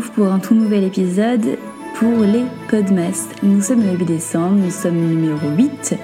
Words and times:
pour 0.00 0.26
un 0.26 0.40
tout 0.40 0.54
nouvel 0.54 0.84
épisode 0.84 1.58
pour 1.96 2.20
les 2.20 2.44
Podmas. 2.68 3.28
Nous 3.42 3.62
sommes 3.62 3.82
le 3.82 3.92
8 3.96 4.04
décembre, 4.04 4.56
nous 4.56 4.70
sommes 4.70 4.96
numéro 4.96 5.48
8, 5.56 5.94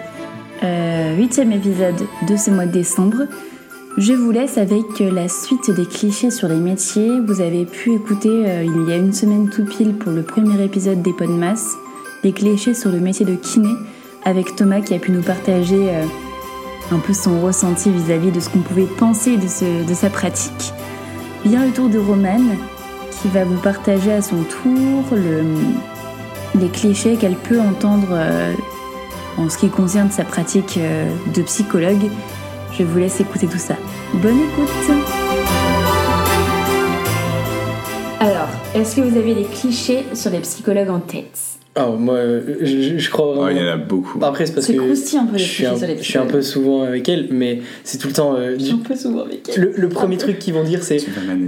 euh, 0.62 1.16
huitième 1.16 1.50
épisode 1.50 2.06
de 2.28 2.36
ce 2.36 2.50
mois 2.50 2.66
de 2.66 2.72
décembre. 2.72 3.26
Je 3.98 4.12
vous 4.12 4.30
laisse 4.30 4.58
avec 4.58 5.00
la 5.00 5.28
suite 5.28 5.70
des 5.70 5.86
clichés 5.86 6.30
sur 6.30 6.46
les 6.46 6.60
métiers. 6.60 7.20
Vous 7.20 7.40
avez 7.40 7.64
pu 7.64 7.94
écouter 7.94 8.28
euh, 8.30 8.64
il 8.64 8.88
y 8.88 8.92
a 8.92 8.96
une 8.96 9.12
semaine 9.12 9.50
tout 9.50 9.64
pile 9.64 9.94
pour 9.94 10.12
le 10.12 10.22
premier 10.22 10.62
épisode 10.62 11.02
des 11.02 11.12
Podmas, 11.12 11.76
les 12.22 12.32
clichés 12.32 12.74
sur 12.74 12.90
le 12.90 13.00
métier 13.00 13.26
de 13.26 13.34
kiné 13.34 13.74
avec 14.24 14.54
Thomas 14.54 14.82
qui 14.82 14.94
a 14.94 14.98
pu 14.98 15.10
nous 15.10 15.22
partager 15.22 15.90
euh, 15.90 16.04
un 16.92 16.98
peu 16.98 17.12
son 17.12 17.40
ressenti 17.40 17.90
vis-à-vis 17.90 18.30
de 18.30 18.38
ce 18.38 18.50
qu'on 18.50 18.60
pouvait 18.60 18.86
penser 18.98 19.36
de, 19.36 19.94
sa 19.94 20.10
pratique. 20.10 20.72
Vient 21.44 21.66
le 21.66 21.72
tour 21.72 21.88
de 21.88 21.98
Romane 21.98 22.56
qui 23.20 23.28
va 23.28 23.44
vous 23.44 23.58
partager 23.58 24.12
à 24.12 24.22
son 24.22 24.42
tour 24.44 25.04
le- 25.12 25.44
les 26.60 26.68
clichés 26.68 27.16
qu'elle 27.16 27.36
peut 27.36 27.60
entendre 27.60 28.08
euh, 28.12 28.52
en 29.38 29.48
ce 29.48 29.58
qui 29.58 29.68
concerne 29.68 30.10
sa 30.10 30.24
pratique 30.24 30.78
euh, 30.78 31.08
de 31.34 31.42
psychologue. 31.42 32.10
Je 32.78 32.82
vous 32.84 32.98
laisse 32.98 33.20
écouter 33.20 33.46
tout 33.46 33.58
ça. 33.58 33.74
Bonne 34.14 34.38
écoute 34.38 34.96
Alors, 38.20 38.48
est-ce 38.74 38.96
que 38.96 39.00
vous 39.00 39.16
avez 39.16 39.34
des 39.34 39.44
clichés 39.44 40.04
sur 40.14 40.30
les 40.30 40.40
psychologues 40.40 40.90
en 40.90 41.00
tête? 41.00 41.38
Alors, 41.76 41.96
moi, 41.98 42.14
euh, 42.16 42.40
je, 42.62 42.98
je 42.98 43.10
crois 43.10 43.26
vraiment. 43.26 43.42
Ouais, 43.44 43.54
il 43.54 43.62
y 43.62 43.64
en 43.64 43.72
a 43.72 43.76
beaucoup. 43.76 44.18
Après, 44.22 44.44
c'est 44.44 44.54
parce 44.54 44.66
C'est 44.66 44.74
que 44.74 44.80
croustillant 44.80 45.22
un 45.22 45.26
peu 45.26 45.36
les 45.36 45.38
je 45.38 45.48
suis, 45.48 45.66
un, 45.66 45.76
je 45.76 46.02
suis 46.02 46.18
un 46.18 46.26
peu 46.26 46.42
souvent 46.42 46.82
avec 46.82 47.08
elle, 47.08 47.28
mais 47.30 47.60
c'est 47.84 47.98
tout 47.98 48.08
le 48.08 48.12
temps. 48.12 48.34
euh, 48.36 48.56
du- 48.56 48.72
Un 48.72 48.78
peu 48.78 48.96
souvent 48.96 49.22
avec 49.22 49.48
elle. 49.54 49.62
le, 49.62 49.72
le 49.76 49.88
premier 49.88 50.16
truc 50.16 50.38
qu'ils 50.40 50.52
vont 50.54 50.64
dire, 50.64 50.82
c'est. 50.82 50.98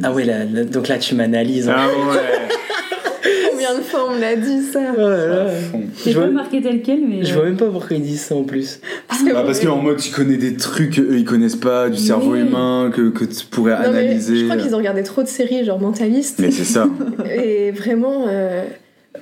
Ah 0.05 0.13
ouais, 0.13 0.25
là, 0.25 0.45
là, 0.45 0.63
donc 0.65 0.87
là, 0.89 0.99
tu 0.99 1.17
m'analyses. 1.17 1.69
hein. 1.69 1.75
Ah 1.77 1.89
ouais. 1.89 2.21
Combien 3.51 3.77
de 3.79 3.83
fois 3.83 4.09
on 4.11 4.15
me 4.17 4.21
l'a 4.21 4.35
dit 4.37 4.63
ça 4.63 4.81
Oh 4.97 5.01
là 5.01 5.27
là. 5.27 5.43
À 5.45 5.49
fond. 5.51 5.83
Je 6.05 6.11
J'ai 6.11 6.15
pas 6.15 6.27
marqué 6.29 6.63
tel 6.63 6.83
quel, 6.83 7.01
mais. 7.07 7.25
je 7.25 7.35
vois 7.35 7.45
même 7.45 7.57
pas 7.57 7.67
pourquoi 7.69 7.97
ils 7.97 8.03
disent 8.03 8.23
ça 8.23 8.35
en 8.37 8.43
plus. 8.45 8.81
Parce 9.09 9.23
que, 9.23 9.33
Bah, 9.33 9.43
parce 9.45 9.59
qu'en 9.61 9.77
mode, 9.77 9.99
tu 9.99 10.11
connais 10.13 10.37
des 10.37 10.55
trucs 10.55 10.95
qu'eux 10.97 11.17
ils 11.19 11.25
connaissent 11.25 11.57
pas, 11.57 11.89
du 11.89 11.99
cerveau 11.99 12.33
Oui. 12.33 12.41
humain, 12.41 12.91
que, 12.95 13.11
que 13.11 13.25
tu 13.25 13.45
pourrais 13.47 13.73
Non, 13.75 13.93
mais 13.93 13.99
analyser. 14.01 14.37
je 14.39 14.45
crois 14.45 14.57
qu'ils 14.57 14.75
ont 14.75 14.79
regardé 14.79 15.03
trop 15.03 15.23
de 15.23 15.29
séries 15.29 15.65
genre 15.65 15.81
mentalistes 15.81 16.39
Mais 16.41 16.51
c'est 16.53 16.65
ça. 16.65 16.89
et 17.33 17.71
vraiment 17.73 18.25
euh, 18.29 18.65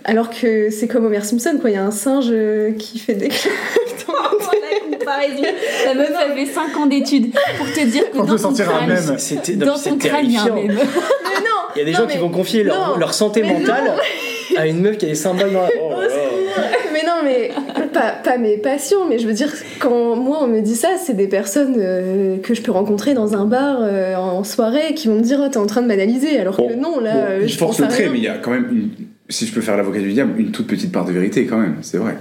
alors 0.05 0.31
que 0.31 0.71
c'est 0.71 0.87
comme 0.89 1.05
Homer 1.07 1.23
Simpson 1.23 1.59
quoi 1.61 1.71
il 1.71 1.75
y 1.75 1.77
a 1.77 1.85
un 1.85 1.91
singe 1.91 2.29
euh, 2.31 2.73
qui 2.73 2.99
fait 2.99 3.15
des 3.15 3.29
la 4.09 4.99
comparaison. 4.99 5.43
La 5.87 5.95
meuf 5.95 6.13
avait 6.17 6.47
5 6.47 6.77
ans 6.77 6.87
d'études 6.87 7.33
pour 7.59 7.67
te 7.73 7.85
dire 7.87 8.11
que 8.11 8.19
On 8.19 8.25
dans 8.25 8.33
peut 8.33 8.39
sortir 8.39 8.69
un 8.71 8.87
crâne, 8.87 8.89
même. 8.89 9.19
C'était 9.19 9.55
dans 9.55 9.77
son 9.77 9.97
crâne, 9.97 10.25
il 10.25 10.33
y 10.33 10.37
a 10.37 10.43
un 10.43 10.45
terrifiant. 10.47 10.55
même. 10.57 10.67
mais 10.77 11.41
non 11.41 11.61
Il 11.75 11.79
y 11.79 11.83
a 11.83 11.85
des 11.85 11.93
Non, 11.93 11.99
gens 11.99 12.05
mais- 12.07 12.13
qui 12.13 12.19
vont 12.19 12.29
confier 12.31 12.63
leur, 12.65 13.15
santé 13.15 13.43
Mais 13.43 13.53
mentale 13.53 13.93
à 14.57 14.67
une 14.67 14.81
meuf 14.81 14.99
qui 14.99 15.07
a 15.07 15.09
des 15.09 15.15
symboles 15.15 15.53
dans 15.53 15.63
la. 15.63 15.69
Oh 15.81 15.93
mais 16.93 17.03
non 17.05 17.23
mais 17.23 17.51
pas, 17.93 18.11
pas 18.23 18.37
mes 18.37 18.57
patients 18.59 19.07
mais 19.09 19.19
je 19.21 19.27
veux 19.27 19.33
dire 19.33 19.53
quand 19.79 20.17
moi 20.17 20.39
on 20.43 20.47
me 20.49 20.61
dit 20.61 20.75
ça 20.75 20.89
c'est 20.99 21.15
des 21.15 21.29
personnes 21.29 21.77
euh, 21.79 22.39
que 22.39 22.53
je 22.55 22.61
peux 22.63 22.73
rencontrer 22.73 23.15
dans 23.15 23.35
un 23.35 23.45
bar 23.45 23.79
euh, 23.81 24.17
en 24.17 24.43
soirée 24.43 24.95
qui 24.95 25.07
vont 25.09 25.15
me 25.15 25.21
dire 25.23 25.41
oh, 25.45 25.49
t'es 25.49 25.59
en 25.59 25.67
train 25.67 25.83
de 25.83 25.87
m'analyser 25.87 26.39
alors 26.39 26.57
que 26.57 26.75
non 26.75 26.99
là 27.01 27.13
Bon, 27.15 27.21
euh, 27.29 27.41
je 27.43 27.47
je 27.47 27.59
force 27.59 27.79
le 27.79 27.87
trait, 27.89 28.09
mais 28.11 28.19
il 28.19 28.25
y 28.25 28.29
a 28.29 28.39
quand 28.39 28.51
même, 28.51 28.69
une, 28.71 28.91
si 29.31 29.47
je 29.47 29.53
peux 29.55 29.61
faire 29.63 29.77
l'avocat 29.77 30.01
du 30.01 30.13
diable, 30.13 30.39
une 30.39 30.51
toute 30.51 30.67
petite 30.67 30.93
part 30.93 31.07
de 31.07 31.13
vérité 31.13 31.47
quand 31.47 31.59
même, 31.59 31.77
c'est 31.83 31.97
vrai. 31.99 32.17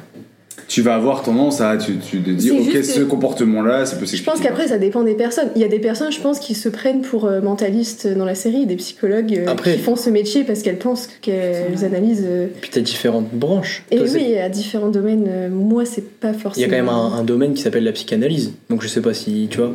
Tu 0.68 0.84
vas 0.84 0.94
avoir 0.94 1.24
tendance 1.24 1.62
à 1.62 1.78
tu, 1.78 1.94
tu 1.98 2.20
te 2.22 2.30
dire, 2.30 2.54
ok, 2.54 2.84
ce 2.84 3.00
comportement-là, 3.02 3.88
ça 3.88 3.96
peut 3.96 4.06
Je 4.06 4.12
s'expliquer. 4.12 4.32
pense 4.38 4.40
qu'après, 4.46 4.68
ça 4.68 4.78
dépend 4.78 5.02
des 5.04 5.16
personnes. 5.16 5.50
Il 5.56 5.62
y 5.64 5.66
a 5.66 5.68
des 5.68 5.80
personnes, 5.80 6.12
je 6.12 6.20
pense, 6.22 6.40
qui 6.40 6.54
se 6.54 6.70
prennent 6.70 7.02
pour 7.02 7.26
euh, 7.26 7.42
mentalistes 7.42 8.06
dans 8.08 8.26
la 8.26 8.36
série, 8.36 8.68
des 8.68 8.76
psychologues 8.76 9.36
euh, 9.36 9.52
Après- 9.52 9.74
qui 9.74 9.80
font 9.80 9.96
ce 9.96 10.12
métier 10.12 10.44
parce 10.44 10.62
qu'elles 10.62 10.78
pensent 10.78 11.10
qu'elles 11.22 11.84
analysent. 11.84 12.24
euh, 12.28 12.48
Puis 12.62 12.70
t'as 12.70 12.82
différentes 12.82 13.34
branches. 13.34 13.84
Et 13.90 13.98
Toi, 13.98 14.06
oui, 14.14 14.38
à 14.38 14.48
différents 14.48 14.90
domaines. 14.90 15.26
euh, 15.28 15.50
moi, 15.50 15.86
c'est 15.86 16.08
pas 16.08 16.34
Il 16.34 16.36
y 16.36 16.40
forcément. 16.40 16.68
a 16.68 16.70
quand 16.70 16.76
même 16.84 16.90
un, 16.90 17.14
un 17.20 17.24
domaine 17.24 17.56
qui 17.56 17.64
s'appelle 17.64 17.84
la 17.86 17.92
psychanalyse. 17.94 18.52
Donc 18.70 18.84
je 18.84 18.88
sais 18.88 19.02
pas 19.02 19.16
si 19.16 19.48
tu 19.50 19.58
vois. 19.58 19.74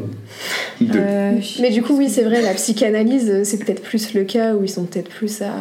Euh, 0.95 1.33
Mais 1.61 1.71
du 1.71 1.83
coup, 1.83 1.97
oui, 1.97 2.09
c'est 2.09 2.23
vrai, 2.23 2.41
la 2.41 2.55
psychanalyse, 2.55 3.43
c'est 3.43 3.59
peut-être 3.65 3.83
plus 3.83 4.15
le 4.15 4.23
cas 4.23 4.55
où 4.55 4.63
ils 4.63 4.69
sont 4.71 4.85
peut-être 4.85 5.09
plus 5.09 5.43
à 5.43 5.53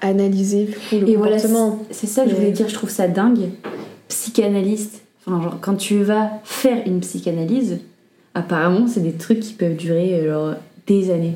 analyser 0.00 0.64
du 0.64 0.72
coup, 0.74 0.96
le 1.00 1.08
Et 1.08 1.16
voilà, 1.16 1.36
comportement. 1.36 1.78
c'est 1.90 2.06
ça 2.06 2.24
que 2.24 2.30
je 2.30 2.34
voulais 2.34 2.52
dire, 2.52 2.68
je 2.68 2.74
trouve 2.74 2.90
ça 2.90 3.08
dingue. 3.08 3.50
Psychanalyste, 4.08 5.02
enfin, 5.26 5.40
genre, 5.42 5.58
quand 5.60 5.74
tu 5.76 6.02
vas 6.02 6.30
faire 6.44 6.78
une 6.86 7.00
psychanalyse, 7.00 7.78
apparemment, 8.34 8.86
c'est 8.86 9.00
des 9.00 9.12
trucs 9.12 9.40
qui 9.40 9.54
peuvent 9.54 9.76
durer 9.76 10.14
euh, 10.20 10.32
genre, 10.32 10.54
des 10.86 11.10
années. 11.10 11.34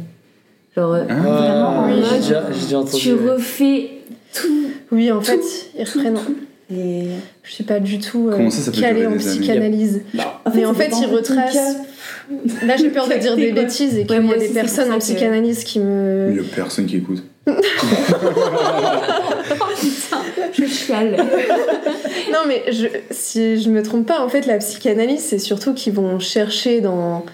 Genre, 0.76 0.92
euh, 0.92 1.04
Ah, 1.08 1.14
vraiment, 1.14 1.68
en 1.68 1.86
oui, 1.88 2.02
j'ai 2.26 2.34
mode, 2.34 2.52
déjà, 2.52 2.78
entendu. 2.78 3.02
tu 3.02 3.12
ouais. 3.14 3.30
refais 3.32 3.90
tout. 4.34 4.66
Oui, 4.92 5.10
en 5.10 5.20
fait, 5.20 5.40
ils 5.78 5.84
tout, 5.84 5.98
reprennent. 5.98 6.18
Et... 6.70 7.06
Je 7.44 7.52
suis 7.52 7.64
pas 7.64 7.78
du 7.80 7.98
tout 8.00 8.28
euh, 8.28 8.36
Comment 8.36 8.50
ça, 8.50 8.70
calée 8.72 9.06
en 9.06 9.16
psychanalyse. 9.16 10.02
En 10.44 10.50
Mais 10.54 10.64
en 10.66 10.74
fait, 10.74 10.90
ils 11.00 11.06
retracent. 11.06 11.76
Là, 12.64 12.76
j'ai 12.76 12.90
peur 12.90 13.08
de 13.08 13.14
dire 13.14 13.36
des 13.36 13.52
bêtises 13.52 13.96
et 13.96 14.04
qu'il 14.04 14.18
Ouais, 14.18 14.26
y 14.26 14.34
a 14.34 14.38
des 14.38 14.48
personnes 14.48 14.92
en 14.92 14.98
psychanalyse 14.98 15.62
qui 15.64 15.78
me. 15.78 16.28
Il 16.30 16.36
y 16.36 16.40
a 16.40 16.42
personne 16.54 16.86
qui 16.86 16.96
écoute. 16.96 17.22
Je 20.52 20.66
chiale. 20.66 21.16
Non, 22.32 22.40
mais 22.46 22.64
je, 22.72 22.86
si 23.10 23.60
je 23.60 23.70
me 23.70 23.82
trompe 23.82 24.06
pas, 24.06 24.24
en 24.24 24.28
fait, 24.28 24.46
la 24.46 24.58
psychanalyse, 24.58 25.22
c'est 25.22 25.38
surtout 25.38 25.74
qu'ils 25.74 25.92
vont 25.92 26.18
chercher 26.18 26.80
dans, 26.80 27.24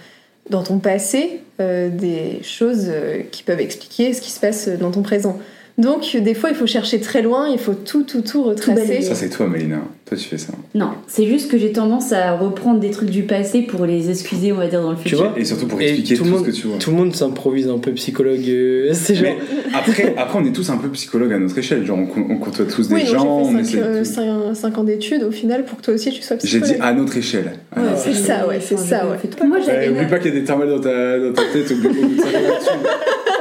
dans 0.51 0.63
ton 0.63 0.79
passé 0.79 1.41
euh, 1.61 1.89
des 1.89 2.43
choses 2.43 2.87
euh, 2.89 3.23
qui 3.31 3.43
peuvent 3.43 3.61
expliquer 3.61 4.13
ce 4.13 4.21
qui 4.21 4.31
se 4.31 4.41
passe 4.41 4.69
dans 4.69 4.91
ton 4.91 5.03
présent. 5.03 5.39
Donc, 5.79 6.17
des 6.17 6.35
fois, 6.35 6.51
il 6.51 6.57
faut 6.57 6.67
chercher 6.67 7.01
très 7.01 7.23
loin, 7.23 7.49
il 7.51 7.59
faut 7.59 7.73
tout, 7.75 8.03
tout, 8.03 8.21
tout 8.21 8.43
retracer. 8.43 9.01
Ça, 9.03 9.15
c'est 9.15 9.31
toi, 9.31 9.47
Mélina. 9.47 9.79
Toi, 10.07 10.19
tu 10.19 10.25
fais 10.29 10.37
ça. 10.39 10.53
Non, 10.75 10.91
c'est 11.07 11.27
juste 11.27 11.51
que 11.51 11.57
j'ai 11.57 11.73
tendance 11.73 12.13
à 12.13 12.37
reprendre 12.37 12.79
des 12.81 12.91
trucs 12.91 13.09
du 13.09 13.23
passé 13.23 13.63
pour 13.63 13.87
les 13.87 14.11
excuser, 14.11 14.53
on 14.53 14.57
va 14.57 14.67
dire, 14.67 14.83
dans 14.83 14.91
le 14.91 14.97
Tu 14.97 15.05
futur. 15.05 15.19
vois 15.21 15.33
Et 15.39 15.45
surtout 15.45 15.67
pour 15.67 15.81
Et 15.81 15.85
expliquer 15.89 16.17
tout 16.17 16.25
ce 16.39 16.43
que 16.43 16.51
tu 16.51 16.67
vois. 16.67 16.77
Tout 16.79 16.91
le 16.91 16.97
monde 16.97 17.15
s'improvise 17.15 17.69
un 17.69 17.79
peu 17.79 17.93
psychologue. 17.93 18.45
euh, 18.49 18.91
c'est 18.93 19.15
genre. 19.15 19.33
Après, 19.75 20.15
après, 20.19 20.39
on 20.39 20.45
est 20.45 20.53
tous 20.53 20.69
un 20.69 20.77
peu 20.77 20.89
psychologues 20.91 21.33
à 21.33 21.39
notre 21.39 21.57
échelle. 21.57 21.87
Genre, 21.87 21.99
on, 21.99 22.33
on 22.33 22.37
côtoie 22.37 22.67
tous 22.67 22.89
des 22.89 22.95
oui, 22.95 23.07
gens. 23.07 23.27
on 23.41 23.53
j'ai 23.57 23.61
essaie 23.61 23.79
fait 23.79 23.99
de 24.01 24.05
5, 24.05 24.73
tout. 24.75 24.81
ans 24.81 24.85
d'études 24.85 25.23
au 25.23 25.31
final 25.31 25.65
pour 25.65 25.79
que 25.79 25.83
toi 25.85 25.95
aussi 25.95 26.11
tu 26.13 26.21
sois 26.21 26.37
J'ai 26.43 26.59
psychologue. 26.61 26.77
dit 26.77 26.83
à 26.83 26.93
notre 26.93 27.17
échelle. 27.17 27.53
Ouais, 27.77 27.83
c'est 27.97 28.13
ça, 28.15 28.47
ouais, 28.47 28.59
c'est 28.61 28.77
ça, 28.79 29.05
j'ai 29.05 29.11
ouais. 29.11 29.17
fait. 29.19 29.45
Moi, 29.47 29.59
j'avais 29.65 29.89
oublie 29.89 30.07
pas 30.07 30.19
qu'il 30.19 30.35
y 30.35 30.37
a 30.37 30.41
des 30.41 30.45
thermales 30.45 30.69
dans 30.69 30.81
ta, 30.81 31.19
dans 31.19 31.33
ta 31.33 31.43
tête 31.53 31.69
50 31.69 31.85
actions. 31.87 32.73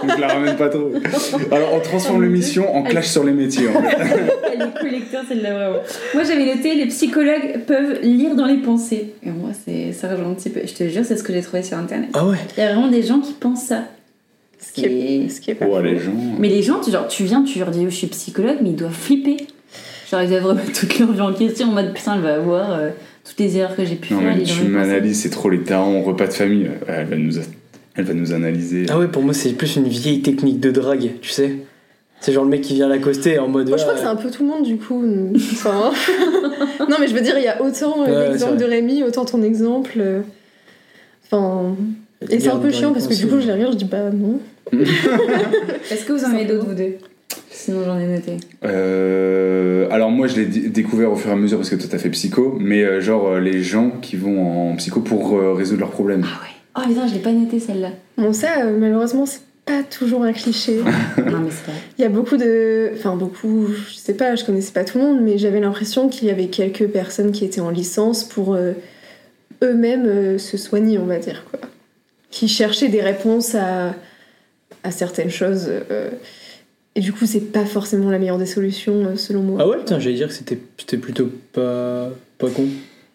Donc 0.07 0.19
la 0.19 0.27
ramène 0.29 0.55
pas 0.55 0.69
trop. 0.69 0.91
Alors 1.51 1.73
on 1.75 1.79
transforme 1.79 2.20
l'émission 2.21 2.73
en 2.75 2.83
clash 2.83 3.07
sur 3.07 3.23
les 3.23 3.33
métiers. 3.33 3.67
En 3.69 3.81
fait. 3.81 3.97
Elle 4.53 4.61
est 4.61 4.79
collecteur, 4.79 5.23
celle-là, 5.27 5.53
vraiment. 5.53 5.77
Moi, 6.13 6.23
j'avais 6.23 6.45
noté 6.55 6.75
les 6.75 6.85
psychologues 6.87 7.59
peuvent 7.67 7.99
lire 8.01 8.35
dans 8.35 8.45
les 8.45 8.57
pensées. 8.57 9.13
Et 9.23 9.29
moi, 9.29 9.49
c'est 9.65 9.91
ça 9.93 10.09
rejoint 10.09 10.29
un 10.31 10.33
petit 10.33 10.49
peu. 10.49 10.61
Je 10.65 10.73
te 10.73 10.87
jure, 10.87 11.03
c'est 11.05 11.17
ce 11.17 11.23
que 11.23 11.33
j'ai 11.33 11.41
trouvé 11.41 11.63
sur 11.63 11.77
internet. 11.77 12.09
Ah 12.13 12.25
ouais. 12.27 12.37
Il 12.57 12.61
y 12.61 12.63
a 12.63 12.73
vraiment 12.73 12.87
des 12.89 13.03
gens 13.03 13.19
qui 13.19 13.33
pensent 13.33 13.65
ça. 13.65 13.85
Ce 14.59 14.71
qui 14.73 14.85
est, 14.85 15.29
ce 15.29 15.41
qui 15.41 15.51
est 15.51 15.55
pas 15.55 15.65
Oh, 15.67 15.75
faux. 15.77 15.81
les 15.81 15.97
gens. 15.97 16.11
Mais 16.39 16.47
les 16.49 16.61
gens, 16.61 16.79
tu, 16.79 16.91
genre, 16.91 17.07
tu 17.07 17.23
viens, 17.23 17.43
tu 17.43 17.57
leur 17.59 17.71
dis, 17.71 17.83
je 17.85 17.89
suis 17.89 18.07
psychologue, 18.07 18.57
mais 18.61 18.69
ils 18.69 18.75
doivent 18.75 18.93
flipper. 18.93 19.37
Genre, 20.11 20.21
ils 20.21 20.29
doivent 20.29 20.45
remettre 20.45 20.71
toute 20.79 20.99
leur 20.99 21.11
vie 21.11 21.21
en 21.21 21.33
question 21.33 21.69
en 21.69 21.71
mode, 21.71 21.93
putain, 21.93 22.15
elle 22.15 22.21
va 22.21 22.35
avoir 22.35 22.71
euh, 22.73 22.89
toutes 23.27 23.39
les 23.39 23.57
erreurs 23.57 23.75
que 23.75 23.83
j'ai 23.85 23.95
pu 23.95 24.13
Non 24.13 24.19
faire. 24.19 24.35
mais 24.37 24.43
tu 24.43 24.63
m'analyses, 24.65 25.21
c'est 25.21 25.29
trop 25.31 25.49
les 25.49 25.61
tarons, 25.61 26.03
repas 26.03 26.27
de 26.27 26.33
famille. 26.33 26.65
Ouais, 26.67 26.95
Elle 26.99 27.07
va 27.07 27.15
nous, 27.15 27.33
elle 27.95 28.03
va 28.05 28.13
nous 28.13 28.33
analyser. 28.33 28.85
Ah 28.89 28.99
ouais, 28.99 29.07
pour 29.07 29.23
moi, 29.23 29.33
c'est 29.33 29.53
plus 29.53 29.75
une 29.77 29.87
vieille 29.87 30.21
technique 30.21 30.59
de 30.59 30.69
drague, 30.69 31.09
tu 31.21 31.29
sais. 31.29 31.53
C'est 32.21 32.31
genre 32.33 32.43
le 32.43 32.49
mec 32.51 32.61
qui 32.61 32.75
vient 32.75 32.87
l'accoster 32.87 33.39
en 33.39 33.47
mode. 33.47 33.67
Moi, 33.67 33.77
je 33.77 33.81
crois 33.83 33.95
que 33.95 33.99
c'est 33.99 34.05
un 34.05 34.15
peu 34.15 34.29
tout 34.29 34.43
le 34.43 34.49
monde 34.49 34.63
du 34.63 34.77
coup. 34.77 35.03
Enfin, 35.35 35.91
non, 36.89 36.97
mais 36.99 37.07
je 37.07 37.13
veux 37.15 37.21
dire, 37.21 37.35
il 37.37 37.43
y 37.43 37.47
a 37.47 37.61
autant 37.61 38.03
euh, 38.07 38.25
Ouais, 38.25 38.29
l'exemple 38.29 38.57
de 38.57 38.65
Rémi, 38.65 39.01
autant 39.03 39.25
ton 39.25 39.41
exemple. 39.41 39.93
euh, 39.97 40.21
Enfin, 41.25 41.75
et 42.29 42.39
c'est 42.39 42.49
un 42.49 42.57
peu 42.59 42.71
chiant 42.71 42.93
parce 42.93 43.07
que 43.07 43.15
du 43.15 43.25
coup, 43.27 43.39
je 43.41 43.47
les 43.47 43.53
regarde, 43.53 43.73
je 43.73 43.77
dis 43.77 43.85
bah 43.85 44.09
non. 44.13 44.39
Est-ce 44.71 46.05
que 46.05 46.13
vous 46.13 46.23
en 46.25 46.33
avez 46.33 46.45
d'autres, 46.45 46.65
vous 46.67 46.75
deux? 46.75 46.95
Sinon, 47.49 47.83
j'en 47.85 47.97
ai 47.99 48.05
noté. 48.07 48.37
Euh, 48.65 49.87
alors 49.91 50.09
moi 50.11 50.27
je 50.27 50.35
l'ai 50.37 50.45
dé- 50.45 50.69
découvert 50.69 51.11
au 51.11 51.15
fur 51.15 51.29
et 51.29 51.33
à 51.33 51.35
mesure 51.35 51.57
parce 51.57 51.69
que 51.69 51.75
toi 51.75 51.87
t'as 51.89 51.97
fait 51.97 52.09
psycho, 52.09 52.57
mais 52.59 52.83
euh, 52.83 53.01
genre 53.01 53.27
euh, 53.27 53.39
les 53.39 53.61
gens 53.61 53.91
qui 54.01 54.15
vont 54.15 54.71
en 54.71 54.75
psycho 54.77 55.01
pour 55.01 55.35
euh, 55.37 55.53
résoudre 55.53 55.81
leurs 55.81 55.91
problèmes. 55.91 56.23
Ah 56.25 56.41
ouais. 56.43 56.49
Oh 56.85 56.87
putain, 56.89 57.07
je 57.07 57.13
l'ai 57.13 57.19
pas 57.19 57.31
noté 57.33 57.59
celle-là. 57.59 57.89
Bon, 58.17 58.31
ça, 58.33 58.47
euh, 58.63 58.77
malheureusement, 58.79 59.25
c'est 59.25 59.41
pas 59.71 59.83
toujours 59.83 60.23
un 60.23 60.33
cliché. 60.33 60.77
non, 61.17 61.39
mais 61.39 61.51
c'est 61.51 61.65
pas. 61.65 61.71
Il 61.97 62.01
y 62.01 62.05
a 62.05 62.09
beaucoup 62.09 62.37
de. 62.37 62.91
Enfin, 62.95 63.15
beaucoup, 63.15 63.67
je 63.89 63.95
sais 63.95 64.13
pas, 64.13 64.35
je 64.35 64.43
connaissais 64.45 64.71
pas 64.71 64.83
tout 64.83 64.97
le 64.97 65.03
monde, 65.05 65.21
mais 65.21 65.37
j'avais 65.37 65.59
l'impression 65.59 66.09
qu'il 66.09 66.27
y 66.27 66.31
avait 66.31 66.47
quelques 66.47 66.87
personnes 66.87 67.31
qui 67.31 67.45
étaient 67.45 67.61
en 67.61 67.69
licence 67.69 68.23
pour 68.23 68.53
euh, 68.53 68.73
eux-mêmes 69.63 70.05
euh, 70.05 70.37
se 70.37 70.57
soigner, 70.57 70.97
on 70.97 71.05
va 71.05 71.17
dire, 71.19 71.45
quoi. 71.49 71.59
Qui 72.29 72.47
cherchaient 72.47 72.87
des 72.89 73.01
réponses 73.01 73.55
à, 73.55 73.93
à 74.83 74.91
certaines 74.91 75.29
choses. 75.29 75.65
euh, 75.69 76.09
et 76.95 76.99
du 76.99 77.13
coup, 77.13 77.25
c'est 77.25 77.51
pas 77.53 77.65
forcément 77.65 78.09
la 78.09 78.19
meilleure 78.19 78.37
des 78.37 78.45
solutions, 78.45 79.15
selon 79.15 79.41
moi. 79.43 79.59
Ah 79.61 79.67
ouais, 79.67 79.77
putain, 79.77 79.97
j'allais 79.99 80.15
dire 80.17 80.27
que 80.27 80.33
c'était 80.33 80.59
c'était 80.77 80.97
plutôt 80.97 81.29
pas, 81.53 82.09
pas 82.37 82.49
con. 82.49 82.65